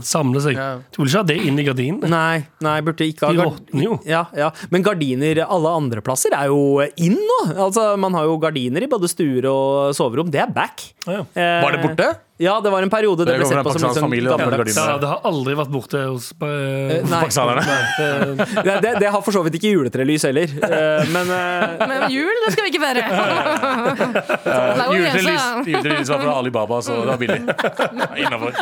[0.07, 0.59] samler seg.
[0.59, 0.69] Ja.
[0.95, 2.11] Du vil ikke ha det inn i gardinene.
[2.13, 3.99] Nei, nei, burde ikke ha De råtner jo.
[4.07, 4.53] Ja, ja.
[4.71, 7.41] Men gardiner alle andre plasser er jo inn nå.
[7.57, 10.31] Altså, man har jo gardiner i både stuer og soverom.
[10.31, 10.87] Det er back.
[11.07, 11.27] Ja, ja.
[11.35, 12.09] Eh, Var det borte?
[12.39, 14.97] Ja, det var en periode det det ble sett på som en sånn gammel- Ja,
[15.03, 17.03] det har aldri vært borte hos uh.
[17.11, 17.65] Pakistanerne.
[18.63, 20.47] det, det, det har for så vidt ikke juletrelys heller.
[20.63, 23.03] uh, men uh, Men jul, det skal vi ikke feire.
[24.95, 27.41] Juletrelys juletrelys var fra Alibaba, så det var billig.
[28.23, 28.53] Innafor.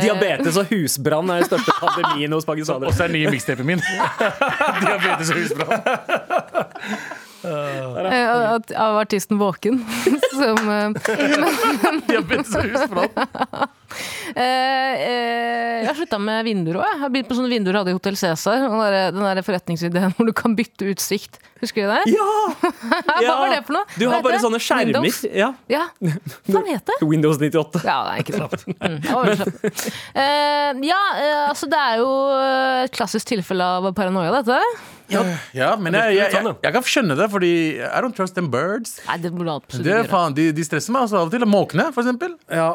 [0.00, 2.92] Diabetes og husbrann er den største pandemien hos Og pakistanere.
[2.92, 3.80] så er den nye mikstapen min.
[4.84, 5.80] Diabetes og husbrann.
[7.46, 9.84] Eh, at- av artisten Våken.
[10.38, 10.92] Som uh,
[12.08, 13.08] Diabetes og husbrann.
[14.36, 14.42] Eh,
[15.00, 16.84] eh, jeg har slutta med vinduer òg.
[16.90, 18.64] Jeg har begynt på sånne vinduer jeg hadde i Hotell Cæsar.
[18.68, 21.38] Den, der- forretningsideen hvor du kan bytte utsikt.
[21.62, 22.12] Husker du det?
[22.12, 22.26] Ja!
[23.06, 23.86] Hva var det for noe?
[23.96, 24.98] Du har bare sånne skjermer.
[25.00, 25.22] Windows?
[25.32, 25.54] Ja.
[25.72, 25.86] Ja,
[26.52, 27.08] hva heter det?
[27.08, 27.80] Windows 98.
[27.86, 28.66] Ja, det er ikke slapt.
[28.76, 28.98] Mm.
[30.20, 31.00] Eh, ja,
[31.46, 32.10] altså det er jo
[32.84, 34.60] et klassisk tilfelle av paranoia, dette.
[35.56, 38.98] Ja, men jeg, jeg, jeg, jeg kan skjønne det, fordi I don't trust them birds.
[39.06, 41.46] Nei, det må du absolutt Det faen, de, de stresser meg altså av og til.
[41.48, 42.36] Måkene, for eksempel.
[42.52, 42.68] Ja,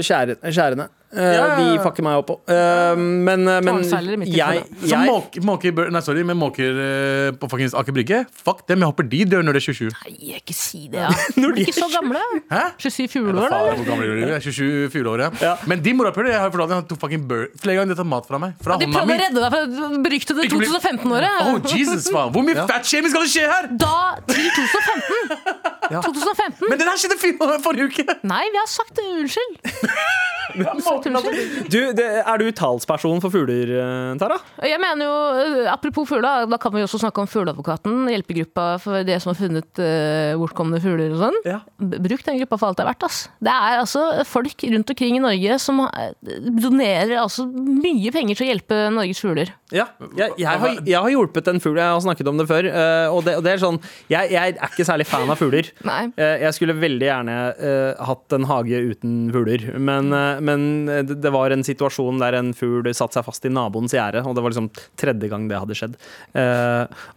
[0.00, 0.88] skjærene.
[1.12, 1.46] Eh, Ja.
[1.58, 2.38] De fucker meg opp òg.
[2.48, 4.62] Uh, men eh, men jeg, jeg.
[4.88, 8.80] Så måker, måker, nei, sorry, men måker eh, på fuckings Aker Brygge, fuck dem.
[8.80, 9.90] Jeg håper de dør når de er 27.
[9.92, 11.10] Nei, ikke si det, ja.
[11.36, 12.22] De er ikke så gamle.
[12.48, 12.62] Hæ?
[12.80, 13.76] 27 fugleår, eller?
[13.82, 14.24] hvor gamle er de?
[14.30, 15.52] Jeg er 27 fugleår, ja.
[15.68, 18.12] Men de morapulere, jeg har fortalt at to fucking bird Flere ganger de har tatt
[18.14, 18.56] mat fra meg.
[18.64, 21.44] Fra De prøvde å redde deg fra det beryktede Ikke bli- 2015-året.
[21.52, 22.32] Oh, Jesus, faen.
[22.34, 23.70] Hvor mye fatshaming skal det skje her?
[23.84, 23.94] Da
[24.32, 25.70] til 2015!
[26.00, 26.68] 2015.
[26.68, 28.18] Men det der skjedde for- forrige uke!
[28.24, 28.98] Nei, vi har sagt.
[29.02, 29.58] Unnskyld.
[30.54, 31.70] Vi har sagt unnskyld.
[31.72, 34.36] du, det, Er du talsperson for fugler, eh, Tara?
[34.68, 35.14] Jeg mener jo,
[35.62, 38.02] eh, Apropos fugler, da kan vi også snakke om Fugleadvokaten.
[38.12, 41.38] Hjelpegruppa for de som har funnet uh, bortkomne fugler og sånn.
[41.48, 41.60] Ja.
[41.78, 43.06] Bruk den gruppa for alt det er verdt.
[43.06, 43.22] Ass.
[43.40, 45.80] Det er altså folk rundt omkring i Norge som
[46.20, 49.54] donerer altså mye penger til å hjelpe Norges fugler.
[49.72, 49.86] Ja,
[50.18, 52.68] jeg, jeg, har, jeg har hjulpet en fugl, jeg har snakket om det før.
[53.14, 53.78] og, det, og det er sånn
[54.12, 55.70] jeg, jeg er ikke særlig fan av fugler.
[55.88, 56.02] Nei.
[56.16, 59.64] Eh, jeg skulle veldig gjerne eh, hatt en hage uten fugler.
[59.78, 60.66] Men, eh, men
[61.08, 64.44] det, var en situasjon der en fugl satte seg fast i naboens gjerde, og det
[64.44, 64.70] var liksom
[65.00, 65.96] tredje gang det hadde skjedd.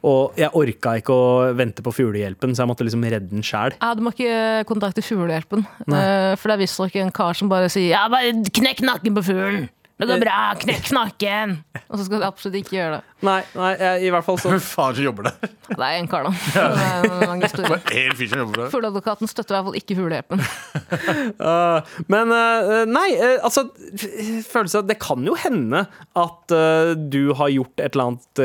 [0.06, 3.76] Og jeg orka ikke å vente på fuglehjelpen, så jeg måtte liksom redde den sjæl.
[3.82, 5.66] Ja, Du må ikke kontakte Fuglehjelpen.
[5.88, 9.24] eh, For det er visstnok en kar som bare sier Ja, bare knekk nakken på
[9.32, 9.70] fuglen!
[9.96, 11.52] Det går bra, knekk nakken!
[11.88, 13.14] Og så skal du absolutt ikke gjøre det.
[13.24, 15.52] Nei, nei jeg, i hvert fall så Hvem faen som jobber der?
[15.70, 16.34] Det er en kar, da.
[16.36, 17.78] Det er en lang historie.
[18.02, 18.74] En fyr som jobber der.
[18.74, 20.46] Fugleadvokaten støtter i hvert fall ikke Fuglehjelpen.
[21.36, 21.82] Uh,
[22.12, 23.66] men uh, nei, uh, altså
[24.48, 25.82] følelse av Det kan jo hende
[26.18, 28.42] at uh, du har gjort et eller annet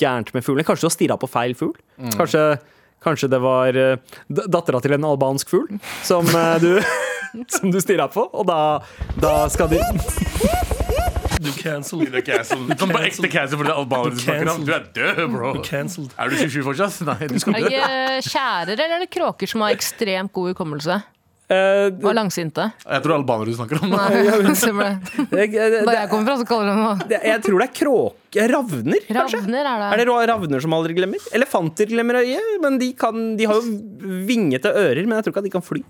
[0.00, 0.66] gærent med fuglen.
[0.66, 1.76] Kanskje du har stirra på feil fugl?
[2.16, 2.44] Kanskje,
[3.04, 6.76] kanskje det var uh, dattera til en albansk fugl som uh, du
[7.48, 8.82] Som du stirra på, og da,
[9.16, 9.80] da skal de
[11.42, 12.04] Du cancel.
[12.06, 12.22] Du er.
[12.22, 14.66] Du kan bare ekte cancel for det albanere du snakker om.
[14.66, 15.54] Du er død, bro.
[15.66, 16.12] Cancelled.
[16.18, 17.00] Er du 27 fortsatt?
[17.08, 21.02] Nei, du skal Er det skjærer eller er det kråker som har ekstremt god hukommelse?
[21.52, 22.68] uh, Og langsinte?
[22.86, 23.92] Jeg tror albanere du snakker om.
[23.92, 24.32] Nei, det.
[25.52, 27.22] jeg, kommer fra, så kaller de det noe.
[27.28, 28.46] jeg tror det er kråke...
[28.52, 29.42] Ravner, kanskje?
[29.42, 30.06] Ravner er Er det.
[30.08, 31.20] det ravner som aldri glemmer?
[31.36, 35.44] Elefanter glemmer øyet, men de, kan, de har jo vingete ører, men jeg tror ikke
[35.44, 35.82] at de kan fly.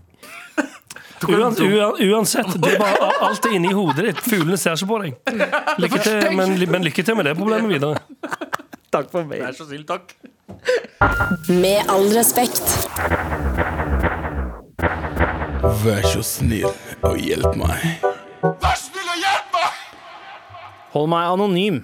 [1.28, 4.22] Uan, uan, uansett, det er bare alt er inni hodet ditt.
[4.26, 5.12] Fuglene ser ikke på deg.
[5.82, 8.00] Lykke til, men, men lykke til med det problemet videre.
[8.92, 9.40] Takk for meg.
[9.44, 10.16] Vær så snill, takk.
[11.48, 12.66] Med all respekt.
[15.82, 16.68] Vær så snill
[17.06, 18.04] og hjelp meg.
[20.92, 21.82] Hold meg anonym.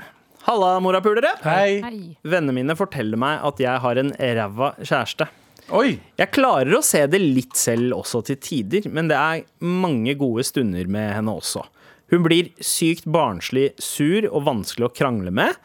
[0.49, 1.31] Halla, morapulere.
[1.45, 1.81] Hei.
[1.85, 1.99] Hei.
[2.25, 5.29] Vennene mine forteller meg at jeg har en ræva kjæreste.
[5.69, 5.99] Oi.
[6.17, 10.47] Jeg klarer å se det litt selv også til tider, men det er mange gode
[10.49, 11.65] stunder med henne også.
[12.09, 15.59] Hun blir sykt barnslig sur og vanskelig å krangle med,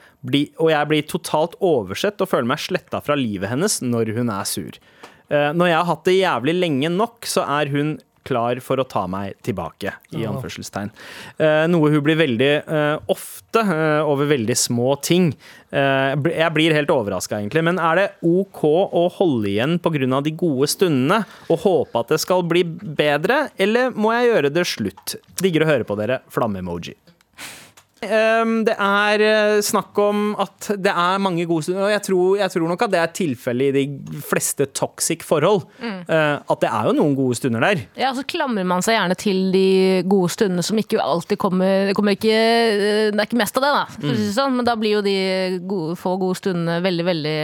[0.59, 4.49] og jeg blir totalt oversett og føler meg sletta fra livet hennes når hun er
[4.49, 4.75] sur.
[5.31, 7.95] Eh, Når jeg har hatt det jævlig lenge nok, så er hun
[8.27, 10.91] klar for å ta meg tilbake, i anførselstegn.
[11.37, 15.33] Eh, Noe hun blir veldig eh, ofte eh, over veldig små ting.
[15.73, 17.63] Jeg blir helt overraska, egentlig.
[17.65, 20.19] Men er det OK å holde igjen pga.
[20.21, 24.67] de gode stundene og håpe at det skal bli bedre, eller må jeg gjøre det
[24.69, 25.15] slutt?
[25.41, 26.21] Digger å høre på dere.
[26.29, 26.93] Flamme-emoji.
[28.03, 32.37] Um, det er eh, snakk om at det er mange gode stunder, og jeg tror,
[32.41, 35.63] jeg tror nok at det er tilfellet i de fleste toxic forhold.
[35.83, 36.03] Mm.
[36.03, 37.81] at det er jo noen gode stunder der.
[37.99, 39.67] Ja, så klamrer man seg gjerne til de
[40.09, 42.37] gode stundene som ikke alltid kommer Det kommer ikke
[43.13, 43.83] Det er ikke mest av det, da.
[44.03, 45.17] Det sånn, men da blir jo de
[45.69, 47.37] gode, få gode stundene veldig, veldig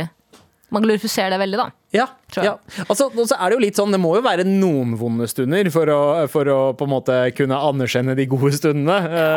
[0.70, 1.66] Man glorifiserer det veldig, da.
[1.96, 2.06] Ja,
[2.38, 2.52] ja.
[2.86, 5.70] Altså, og så er det jo litt sånn, det må jo være noen vonde stunder
[5.74, 6.00] for å,
[6.30, 9.00] for å på en måte kunne anerkjenne de gode stundene.
[9.10, 9.32] Ja.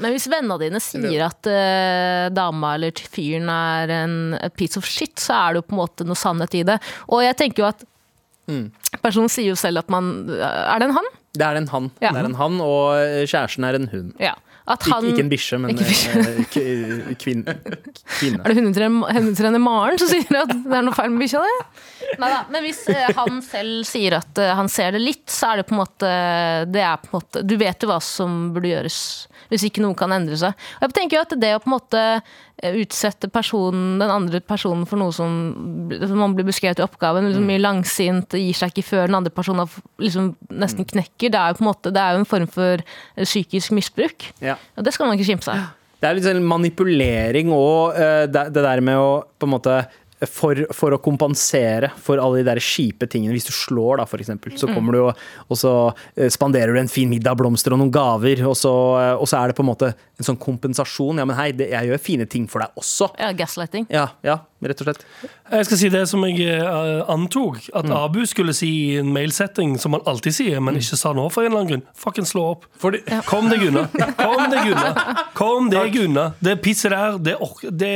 [0.00, 4.16] Men hvis vennene dine sier at uh, dama eller fyren er en
[4.56, 6.80] piece of shit, så er det jo på en måte noe sannhet i det.
[7.12, 7.86] Og jeg tenker jo at
[9.02, 11.08] Personen sier jo selv at man Er det en han?
[11.38, 11.90] det er en han.
[12.00, 12.10] Ja.
[12.14, 14.14] Det er en han, og kjæresten er en hund.
[14.22, 14.32] Ja.
[14.68, 17.54] At han ikke en bikkje, men Ikke eh, k- kvinne.
[18.44, 21.54] Er det hundetrener- Maren som sier at det er noe feil med bikkja di?
[22.20, 25.62] Neida, Men hvis eh, han selv sier at eh, han ser det litt, så er
[25.62, 26.12] det på en måte
[26.72, 29.00] Det er på en måte Du vet jo hva som burde gjøres
[29.52, 30.56] hvis ikke noe kan endre seg.
[30.78, 34.40] Og jeg tenker jo at det å på en måte eh, utsette personen, den andre
[34.44, 35.32] personen for noe som,
[36.00, 39.34] som man blir beskrevet i oppgaven, liksom mye langsint, gir seg ikke før den andre
[39.34, 39.68] personen
[40.02, 42.84] liksom nesten knekker, det er jo på en måte Det er jo en form for
[42.84, 44.30] eh, psykisk misbruk.
[44.44, 44.58] Ja.
[44.76, 45.74] Og det skal man ikke skimse av.
[45.98, 49.80] Det er litt sånn manipulering og eh, det, det der med å på en måte
[50.26, 53.36] for, for å kompensere for alle de der kjipe tingene.
[53.36, 55.72] Hvis du slår, da, eksempel, så kommer du og, og så
[56.16, 59.38] eh, spanderer du en fin middag, blomster og noen gaver, og så, eh, og så
[59.40, 61.22] er det på en måte en sånn kompensasjon.
[61.22, 63.12] Ja, men hei, det, jeg gjør fine ting for deg også.
[63.20, 63.86] Ja, gaslighting.
[63.94, 65.02] Ja, ja, rett og slett.
[65.52, 67.92] Jeg skal si det som jeg eh, antok at Mm.
[67.94, 71.44] Abu skulle si i en mailsetting, som han alltid sier, men ikke sa nå for
[71.46, 71.84] en eller annen grunn.
[71.96, 72.66] Fuckings slå opp.
[72.82, 73.86] Fordi, Kom deg unna.
[74.18, 75.14] Kom deg unna.
[75.38, 76.26] Kom deg unna.
[76.44, 77.36] Det pisset der, det,
[77.70, 77.92] det,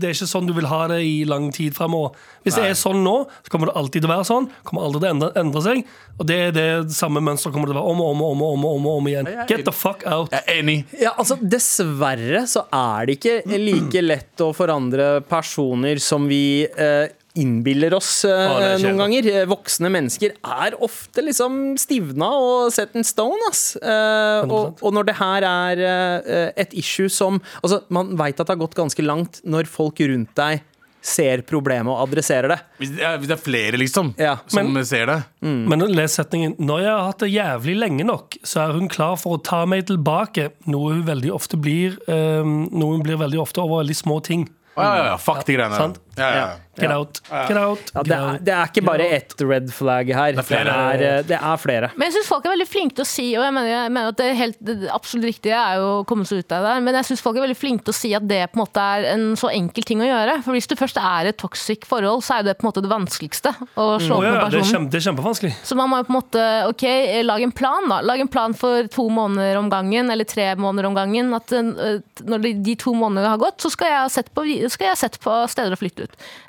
[0.00, 2.16] det er ikke sånn du vil ha det i lang tid fremover.
[2.46, 3.14] Hvis det er sånn nå,
[3.46, 4.48] så kommer det alltid til å være sånn.
[4.66, 5.80] Kommer aldri til å endre, endre seg.
[6.16, 8.30] Og det er det samme mønsteret kommer det til å være om og om og
[8.32, 9.30] om, og om, og om, og om igjen.
[9.50, 10.30] Get the fuck out.
[10.32, 10.76] jeg er enig.
[11.02, 17.08] Ja, altså Dessverre så er det ikke like lett å forandre personer som vi eh,
[17.36, 19.26] innbiller oss eh, er noen ganger.
[19.32, 23.64] Eh, Voksne mennesker er ofte liksom stivna og set in stone, ass.
[23.76, 28.46] Eh, og, og når det her er eh, et issue som Altså, man veit at
[28.48, 30.64] det har gått ganske langt når folk rundt deg
[31.06, 32.56] ser problemet og adresserer det.
[32.80, 35.18] Hvis det er, hvis det er flere, liksom, Ja, som men- ser det.
[35.40, 36.56] Men les setningen.
[36.58, 39.60] Når jeg har hatt det jævlig lenge nok, så er hun klar for å ta
[39.70, 40.48] meg tilbake.
[40.66, 44.48] Noe hun veldig ofte blir, um, noe hun blir veldig ofte over veldig små ting.
[44.76, 45.92] Ja, ja, ja, fuck de greiene der.
[46.16, 46.24] Sant?
[46.24, 46.66] Ja, ja.
[46.76, 47.20] Get out.
[47.48, 47.78] Get out.
[47.94, 50.34] Ja, get det, er, det er ikke bare ett red flag her.
[50.36, 50.72] Det flere.
[50.72, 51.90] er, eh, det er flere.
[51.96, 54.12] Men jeg syns folk er veldig flinke til å si Og jeg mener, jeg mener
[54.12, 56.74] at det, er helt, det absolutt riktige er jo å komme seg ut av det
[56.86, 58.82] men jeg syns folk er veldig flinke til å si at det på en måte
[58.82, 60.36] er en så enkel ting å gjøre.
[60.44, 62.82] For hvis du først er i et toxic forhold, så er det på en måte
[62.84, 64.26] det vanskeligste å slå opp mm.
[64.26, 64.70] med ja, det, er personen.
[64.72, 65.52] kjempe, det er kjempevanskelig.
[65.66, 66.84] Så man må jo på en måte ok,
[67.26, 68.00] lage en plan, da.
[68.06, 71.32] Lag en plan for to måneder om gangen, eller tre måneder om gangen.
[71.36, 74.46] At eh, når de, de to månedene har gått, så skal jeg ha sett på,
[74.72, 76.05] skal jeg ha sett på steder å flytte ut.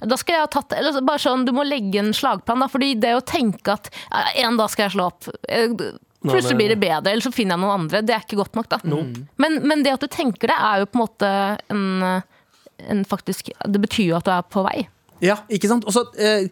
[0.07, 2.67] Da skal jeg ha tatt, eller bare sånn, Du må legge en slagplan, da.
[2.71, 3.89] fordi det å tenke at
[4.43, 5.69] en dag skal jeg slå opp eh,
[6.27, 8.01] Plutselig blir det bedre, eller så finner jeg noen andre.
[8.03, 8.79] Det er ikke godt nok, da.
[9.37, 11.29] Men, men det at du tenker det, er jo på en måte
[11.71, 12.23] en,
[12.89, 14.87] en faktisk Det betyr jo at du er på vei.
[15.23, 15.85] Ja, ikke sant?
[15.87, 16.49] Og så eh,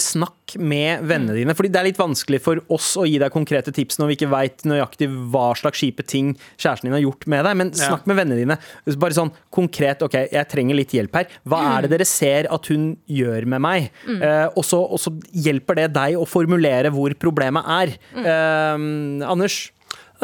[0.00, 1.54] snakk med vennene dine.
[1.56, 4.30] Fordi det er litt vanskelig for oss å gi deg konkrete tips når vi ikke
[4.32, 7.58] veit nøyaktig hva slags kjipe ting kjæresten din har gjort med deg.
[7.60, 8.58] Men snakk med vennene dine.
[9.00, 11.38] Bare sånn konkret OK, jeg trenger litt hjelp her.
[11.48, 13.88] Hva er det dere ser at hun gjør med meg?
[14.08, 17.96] Eh, og, så, og så hjelper det deg å formulere hvor problemet er.
[18.24, 18.76] Eh,
[19.30, 19.62] Anders?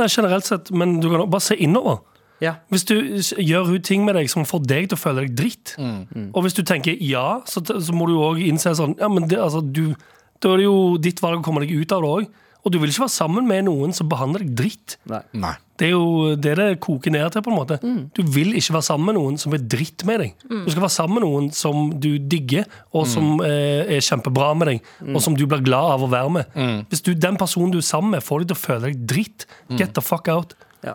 [0.01, 2.01] Generelt sett, men du kan bare se innover.
[2.41, 2.55] Ja.
[2.73, 2.95] Hvis du
[3.43, 6.31] gjør hun ting med deg som får deg til å føle deg dritt, Mm.
[6.35, 9.39] og hvis du tenker ja, så, så må du òg innse sånn Ja, men det,
[9.39, 9.95] altså, du,
[10.41, 12.31] da er det jo ditt valg å komme deg ut av det òg.
[12.61, 14.97] Og du vil ikke være sammen med noen som behandler deg dritt.
[15.33, 15.55] Nei.
[15.81, 17.41] Det er jo det det koker ned til.
[17.41, 18.11] på en måte Mm.
[18.13, 20.35] Du vil ikke være sammen med noen som er dritt med deg.
[20.47, 23.09] Du skal være sammen med noen som du digger, og Mm.
[23.15, 24.83] som eh, er kjempebra med deg,
[25.15, 26.47] og som du blir glad av å være med.
[26.55, 26.85] Mm.
[26.91, 29.47] Hvis du, den personen du er sammen med, får deg til å føle deg dritt,
[29.79, 30.53] get the fuck out.
[30.87, 30.95] Ja.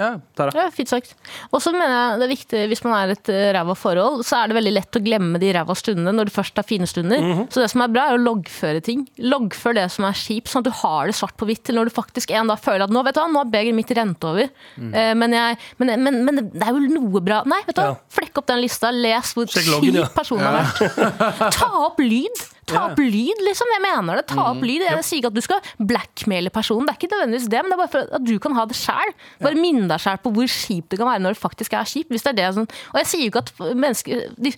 [0.00, 0.08] Ja.
[0.34, 0.50] Tara?
[0.56, 1.12] Ja, fint sagt.
[1.54, 4.40] Og så mener jeg det er viktig hvis man er et eh, ræva forhold, så
[4.40, 7.22] er det veldig lett å glemme de ræva stundene når du først har fine stunder.
[7.52, 9.04] Så det som er bra, er å loggføre ting.
[9.22, 11.90] Loggfør det som er kjipt, sånn at du har det svart på hvitt til når
[11.90, 14.26] du faktisk en dag føler at nå vet du hva, nå er begeret mitt rent
[14.26, 14.50] over.
[14.80, 17.90] Eh, men, jeg, men, men, men det er jo noe bra Nei, vet du hva,
[17.94, 17.98] Ja.
[18.18, 21.54] flekk opp den lista, les hvor kjip personen har vært.
[21.54, 22.42] Ta opp lyd.
[22.70, 23.72] Ta opp lyd, liksom.
[23.76, 24.26] Jeg mener det.
[24.32, 24.84] Ta opp lyd.
[24.86, 27.78] Jeg sier ikke at du skal blackmaile personen, det er ikke nødvendigvis det, men det
[27.78, 29.16] er bare for at du kan ha det sjæl.
[29.42, 32.12] Bare minn deg sjæl på hvor kjipt det kan være når det faktisk er kjipt.
[32.14, 32.70] Hvis det er det sånn.
[32.92, 33.52] og jeg sier jo ikke at
[33.86, 34.54] mennesker de,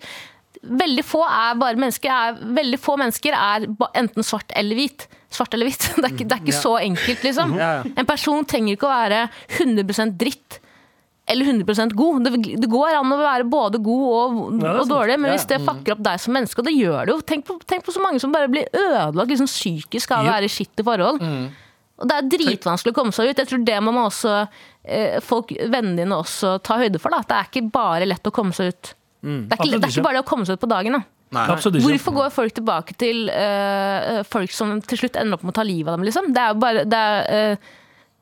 [0.62, 3.64] Veldig få er mennesker er, Veldig få mennesker er
[3.98, 5.08] enten svart eller hvit.
[5.32, 5.88] Svart eller hvit.
[5.96, 7.56] Det er ikke, det er ikke så enkelt, liksom.
[7.96, 9.24] En person trenger ikke å være
[9.58, 10.60] 100 dritt.
[11.32, 12.26] Eller 100 god.
[12.26, 15.62] Det, det går an å være både god og, Ja, og dårlig, men hvis det
[15.64, 18.02] fucker opp deg som menneske, og det gjør det jo Tenk på, tenk på så
[18.04, 21.22] mange som bare blir ødelagt liksom, psykisk av å være i skittige forhold.
[22.02, 23.38] Og det er dritvanskelig å komme seg ut.
[23.38, 27.14] Jeg tror det må man også eh, folk, vennene dine også ta høyde for.
[27.14, 27.22] Da.
[27.28, 28.94] Det er ikke bare lett å komme seg ut.
[29.22, 30.06] Det, er ikke, det er ikke.
[30.08, 30.98] bare det å komme seg ut på dagen.
[30.98, 31.04] Da.
[31.32, 31.44] Nei.
[31.48, 31.82] nei.
[31.86, 35.64] Hvorfor går folk tilbake til uh, folk som til slutt ender opp med å ta
[35.64, 36.08] livet av dem?
[36.08, 36.32] Liksom?
[36.34, 37.70] Det er jo bare det er, eh,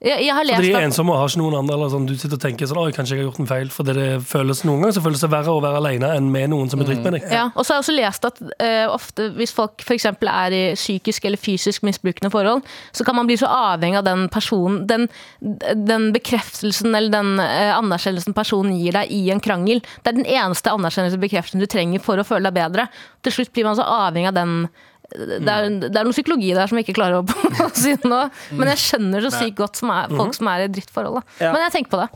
[0.01, 1.74] jeg, jeg har Fordi lest de er ensomme og har ikke noen andre.
[1.76, 3.72] Eller sånn, du sitter og tenker sånn, Oi, kanskje jeg har gjort en feil.
[3.74, 6.72] For det føles noen ganger så føles det verre å være alene enn med noen
[6.72, 7.26] som er dritt med deg.
[7.28, 10.09] Ja, og så har jeg også lest at uh, ofte hvis folk f.eks.
[10.09, 12.64] er i psykisk eller fysisk misbrukende forhold,
[12.96, 15.09] så kan man bli så avhengig av den personen, den,
[15.40, 19.84] den bekreftelsen eller den uh, anerkjennelsen personen gir deg i en krangel.
[20.01, 22.88] Det er den eneste anerkjennelsen og bekreftelsen du trenger for å føle deg bedre.
[23.20, 24.62] Til slutt blir man så avhengig av den
[25.11, 28.24] det er, det er noe psykologi der som jeg ikke klarer å, si nå,
[28.56, 31.20] men jeg skjønner så sykt godt som er, folk som er i drittforhold.
[31.20, 31.38] Da.
[31.46, 31.54] Ja.
[31.54, 32.11] Men jeg tenker på det.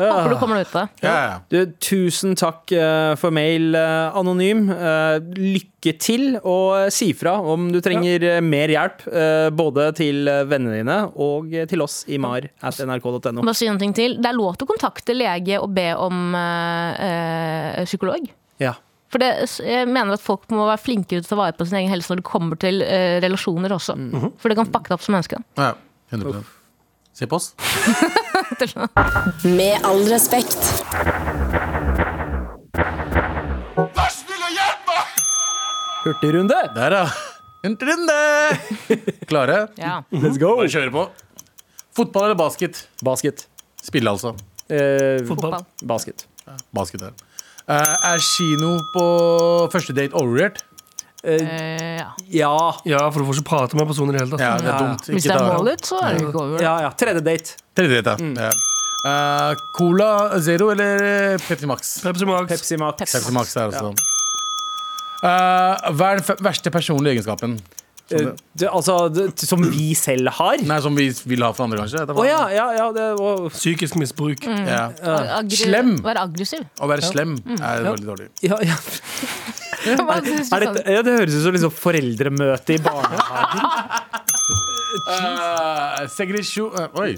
[0.00, 1.04] Håper du kommer deg ut av det.
[1.04, 1.32] Ja, ja.
[1.52, 4.64] Du, tusen takk eh, for mail, eh, anonym.
[4.72, 9.04] Eh, lykke til, og si fra om du trenger mer hjelp.
[9.52, 13.42] både til vennene dine og til oss i mar at nrk.no.
[13.42, 14.16] Bare si noe til.
[14.22, 18.30] Det er lov til å kontakte lege og be om eh, psykolog.
[18.62, 18.76] Ja.
[19.12, 19.28] For det,
[19.60, 22.08] jeg mener at folk må være flinkere til å ta vare på sin egen helse
[22.12, 23.96] når det kommer til eh, relasjoner også.
[24.40, 25.42] For det kan fucke deg opp som menneske.
[25.60, 25.74] ja.
[26.12, 26.42] 100
[27.12, 27.54] Se på oss.
[29.44, 30.56] Med all respekt.
[36.04, 36.56] Hurtigrunde!
[36.74, 37.04] Der, ja.
[37.62, 38.12] Hurtigrunde!
[38.88, 39.22] runde!
[39.30, 39.68] Klare?
[39.76, 40.02] Ja.
[40.10, 40.56] Let's go!
[40.56, 41.04] Bare kjøre på.
[41.96, 42.88] Fotball eller basket?
[43.04, 43.46] Basket.
[43.82, 44.32] Spille, altså.
[44.72, 45.60] Eh, Fotball.
[45.84, 46.26] basket.
[46.72, 47.12] Basket her.
[47.68, 49.06] Eh, er kino på
[49.72, 50.62] første date overrated?
[51.22, 52.08] Eh, ja.
[52.34, 52.54] Ja.
[52.88, 54.42] Ja, for du får ikke prate med personer i det hele tatt.
[54.42, 54.88] Ja, det er Ja, ja.
[54.88, 55.06] dumt.
[55.12, 56.62] Hvis det er målet, så er det ikke over.
[56.62, 56.90] ja, ja.
[56.98, 57.56] Tredje date.
[57.78, 58.48] Tredje date, ja.
[58.48, 58.50] ja.
[59.02, 60.08] Uh, Cola
[60.42, 62.00] Zero eller Pepsi Max?
[62.02, 62.48] Pepsi Max.
[62.50, 62.98] Pepsi Max.
[63.02, 63.88] Pepsi Max er også.
[63.90, 64.10] Ja.
[65.22, 67.56] Uh, Hva er den verste personlige egenskapen?
[68.12, 70.62] Eh, det, altså, det, som vi selv har?
[70.68, 72.04] Nei, som vi vil ha for andre, kanskje?
[72.12, 74.44] Oh, ja, ja, ja, det var Psykisk misbruk.
[74.46, 74.84] Ja.
[75.38, 75.94] Agri Slem.
[76.04, 76.66] Være aggressiv.
[76.82, 78.30] Å være slem er veldig dårlig.
[78.44, 78.78] ja, ja.
[79.82, 80.76] er, Er sånn?
[80.76, 84.20] det, ja, det høres ut som liksom foreldremøte i barnehagen.
[85.02, 87.14] Uh, segresjon eh, Oi.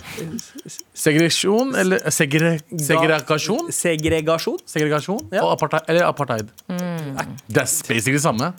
[0.95, 3.68] Segresjon eller segre, segregasjon?
[3.74, 4.59] Segregasjon?
[4.68, 5.43] Segregasjon Ja.
[5.45, 6.49] og apartheid, eller apartheid.
[6.68, 8.53] Det er basically det samme.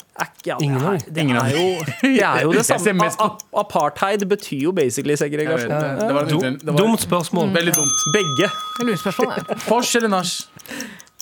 [0.45, 1.65] Ja, Ingen av det, er, det, er jo,
[2.01, 3.07] det er jo det samme.
[3.19, 5.71] A- Apartheid betyr jo basically Jeg vet, segregasjon.
[5.71, 7.49] det, det var en det var Dumt spørsmål.
[7.55, 8.05] Veldig dumt.
[8.13, 8.51] Begge.
[9.65, 10.35] Fors eller nach?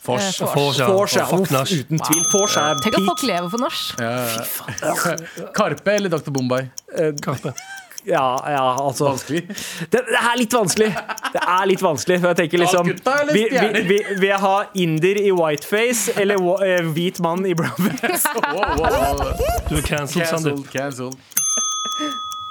[0.04, 0.36] Fors.
[0.36, 0.86] Fors, ja.
[0.89, 1.24] Fors, ja.
[1.30, 1.70] Fuck nach.
[1.72, 2.24] Uten tvil.
[2.34, 3.30] Fors er Tenk at folk peak.
[3.30, 3.60] lever for
[4.04, 5.47] Ja.
[5.56, 6.32] Karpe eller Dr.
[6.36, 6.68] Bombay?
[7.24, 7.54] Karpe.
[8.06, 9.45] Ja, ja, altså Vanskelig.
[9.91, 10.89] det, det er litt vanskelig.
[11.34, 12.89] Det er litt vanskelig, for jeg tenker liksom
[13.32, 18.34] Vil vi, vi, vi, jeg ha inder i whiteface eller eh, hvit mann i brownface?
[18.54, 19.32] Wow, wow, wow.
[19.70, 20.68] Du er cancelled, Sandeep.
[20.74, 21.16] Cancelled.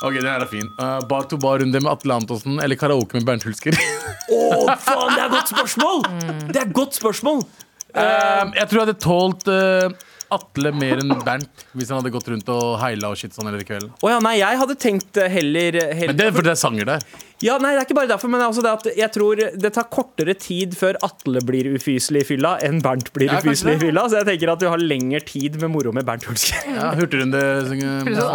[0.02, 0.70] Ok, den her er fin.
[0.80, 3.76] Uh, bar to bar-runde med Atle Antonsen eller karaoke med Bernt Hulsker?
[3.76, 4.40] Å,
[4.82, 6.00] faen, det er et godt spørsmål!
[6.48, 7.44] Det er et godt spørsmål.
[7.92, 12.30] Uh, jeg tror jeg hadde tålt uh, Atle mer enn Bernt hvis han hadde gått
[12.32, 13.92] rundt og heila og shit sånn hele kvelden.
[14.02, 16.62] Å ja, nei, jeg hadde tenkt eh, heller, heller Men det er fordi det er
[16.62, 17.06] sanger der.
[17.42, 19.40] Ja, nei, det er ikke bare derfor, men det er også det at jeg tror
[19.64, 23.74] det tar kortere tid før Atle blir ufyselig i fylla enn Bernt blir Ja, ufyselig
[23.80, 24.04] i fylla.
[24.12, 26.62] Så jeg tenker at du har lengre tid med moro med Bernt Hulsker.
[26.70, 27.40] Ja, Hurtigrunde.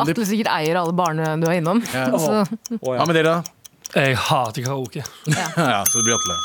[0.04, 1.84] Atle sikkert eier alle barene du er innom.
[1.96, 2.10] Ja.
[2.18, 2.44] Altså,
[2.82, 3.58] Hva med dere, da?
[3.96, 5.04] Jeg hater karaoke.
[5.32, 6.36] Ja, så det blir Atle.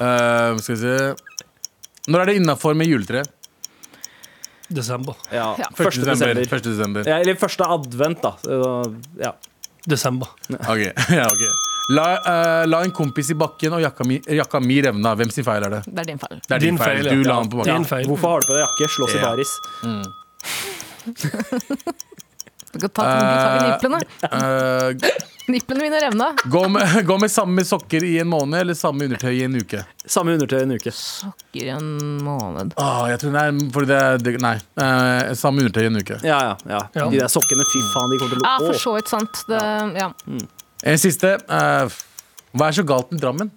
[0.00, 0.94] Uh, skal vi se
[2.10, 3.24] Når er det innafor med juletre?
[4.70, 5.14] Desember.
[5.32, 5.66] Ja, Ja.
[5.76, 6.04] 1.
[6.04, 6.40] desember.
[6.46, 6.62] 1.
[6.64, 7.02] desember.
[7.08, 8.32] Ja, eller første advent, da.
[9.18, 9.32] Ja.
[9.88, 10.26] Desember.
[10.60, 10.78] Ok,
[11.18, 11.42] ja, ok
[11.90, 15.14] la, uh, la en kompis i bakken og jakka mi, jakka mi revna.
[15.18, 15.80] Hvem sin feil er det?
[15.88, 16.38] det er din feil.
[16.46, 16.96] Det er din, Din feil.
[17.00, 17.12] feil, ja.
[17.18, 17.84] Du la den på bakken.
[18.12, 18.84] Hvorfor har du på deg jakke?
[18.94, 19.22] Slåss i Ja.
[19.26, 19.50] baris.
[22.72, 24.00] Du kan ta, ta i nipplene.
[24.22, 25.12] Eh,
[25.50, 26.28] Nipplene mine revna.
[26.44, 29.80] gå, med, gå med samme sokker i en måned eller samme undertøy i en uke?
[30.06, 30.92] Samme undertøy en uke.
[30.94, 31.88] Sokker i en
[32.22, 32.76] måned.
[32.78, 34.54] Åh, jeg tror det er, fordi det det, Nei.
[34.78, 36.20] Uh, samme undertøy i en uke.
[36.22, 36.84] Ja, ja, ja.
[36.94, 37.08] Ja.
[37.10, 39.42] De der sokkene, fy faen, de kommer til Ja, å for så vidt sant.
[39.50, 39.64] Det,
[39.98, 40.12] ja.
[40.94, 41.34] En siste.
[41.50, 41.90] Uh,
[42.54, 43.50] hva er så galt med Drammen?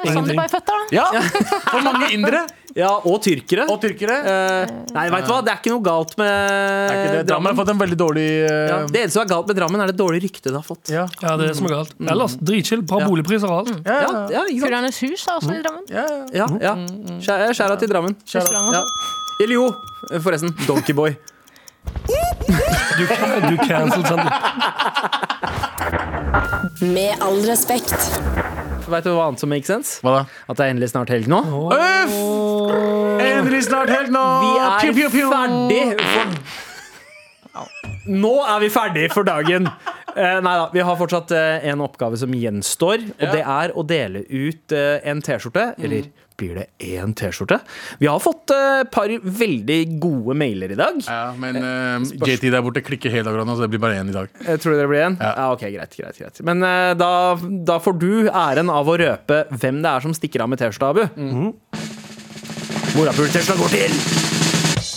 [0.00, 0.76] Sånn de bare er født, da.
[0.96, 1.08] Ja,
[1.72, 2.44] For mange indere
[2.76, 3.64] Ja, og tyrkere.
[3.72, 4.16] og tyrkere.
[4.30, 5.38] Eh, nei, vet du hva?
[5.44, 7.22] Det er ikke noe galt med Er ikke det?
[7.30, 9.80] Drammen har fått en veldig dårlig eh, Ja, det eneste som er galt med Drammen,
[9.82, 10.88] er det dårlige ryktet det har fått.
[10.92, 11.06] ja.
[11.22, 11.94] Ja, det er det som er galt.
[12.00, 12.82] Ellers dritchill.
[12.86, 13.08] Bra Ja.
[13.10, 13.72] boligpriser og alt.
[13.86, 14.44] Ja, Ja, ja?
[14.60, 15.84] Fuglernes hus er også i Drammen.
[15.90, 16.46] ja, ja.
[16.46, 16.74] Ja, ja.
[17.20, 18.16] Skjæra skjæra til Drammen.
[19.40, 19.66] Eller jo,
[20.22, 20.54] forresten.
[20.66, 21.16] Donkeyboy.
[22.06, 23.04] Du,
[23.48, 24.32] du cancelled, Sander.
[26.82, 27.94] Med all respekt.
[28.90, 30.00] Vet du hva annet som makes sense?
[30.02, 30.22] Hva da?
[30.50, 31.38] At det er endelig snart helg nå.
[31.70, 32.16] Uff!
[33.22, 34.24] Endelig snart helg nå!
[34.42, 34.70] Vi er
[35.30, 36.68] ferdig for
[38.10, 39.68] Nå er vi ferdig for dagen.
[40.20, 43.30] Eh, nei da, vi har fortsatt eh, en oppgave som gjenstår, og Ja.
[43.32, 45.70] det er å dele ut eh, en T-skjorte.
[45.80, 46.10] Eller
[46.40, 47.58] blir det én T-skjorte?
[48.00, 51.00] Vi har fått et par veldig gode mailer i dag.
[51.04, 54.14] Ja, men uh, JT der borte klikker helt dagen, så det blir bare én i
[54.14, 54.30] dag.
[54.46, 55.18] Jeg tror det blir en?
[55.20, 55.34] Ja.
[55.36, 55.50] Ja.
[55.52, 56.40] ok, greit, greit, greit.
[56.48, 57.10] Men uh, da,
[57.68, 60.94] da får du æren av å røpe hvem det er som stikker av med T-skjorta,
[60.94, 61.04] Abu.
[61.20, 61.52] Mhm.
[62.96, 64.00] Morapul-T-skjorta går til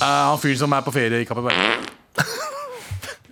[0.03, 1.67] Eh, han fyren som er på ferie i Kapp Verde.
[1.75, 1.91] Eh,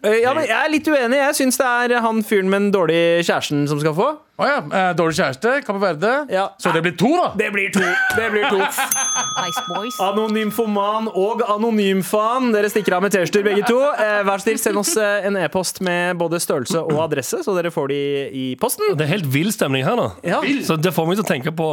[0.01, 1.17] Ja, men Jeg er litt uenig.
[1.19, 4.07] Jeg syns det er han fyren med den dårlige kjæresten som skal få.
[4.41, 4.57] Å ja.
[4.73, 6.11] eh, dårlig kjæreste, Kapp Verde.
[6.33, 6.47] Ja.
[6.57, 7.27] Så det blir to, da!
[7.37, 7.83] Det blir to.
[8.17, 8.57] Det blir to.
[8.57, 9.99] Nice boys.
[10.01, 12.49] Anonymfoman og anonymfan.
[12.55, 13.77] Dere stikker av med T-skjorter begge to.
[13.91, 17.53] Eh, Vær så snill, send oss eh, en e-post med både størrelse og adresse, så
[17.59, 17.99] dere får de
[18.41, 18.95] i posten.
[18.97, 20.09] Det er helt vill stemning her nå.
[20.25, 20.41] Ja.
[20.65, 21.69] Så det får meg til å tenke på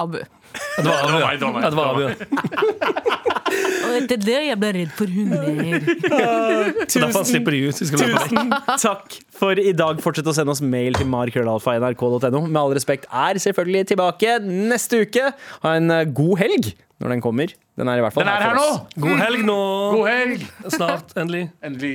[0.00, 0.20] Abu.
[0.50, 1.16] Det var Abu.
[1.18, 1.62] det.
[1.62, 2.04] Ja, det var Abu.
[3.90, 6.84] Og det er jeg ble redd for hunder.
[6.86, 7.80] Så derfor slipper de ut.
[7.80, 9.98] Tusen takk for i dag.
[10.04, 12.44] Fortsett å sende oss mail til markrøllalfa.nrk.no.
[12.46, 15.32] Med all respekt er selvfølgelig tilbake neste uke.
[15.64, 17.52] Ha en eh, god helg når den kommer.
[17.80, 19.04] Den er i hvert fall Den er her her nå!
[19.06, 19.60] God helg nå.
[19.96, 20.48] God helg!
[20.76, 21.46] Snart, endelig.
[21.64, 21.94] Endelig.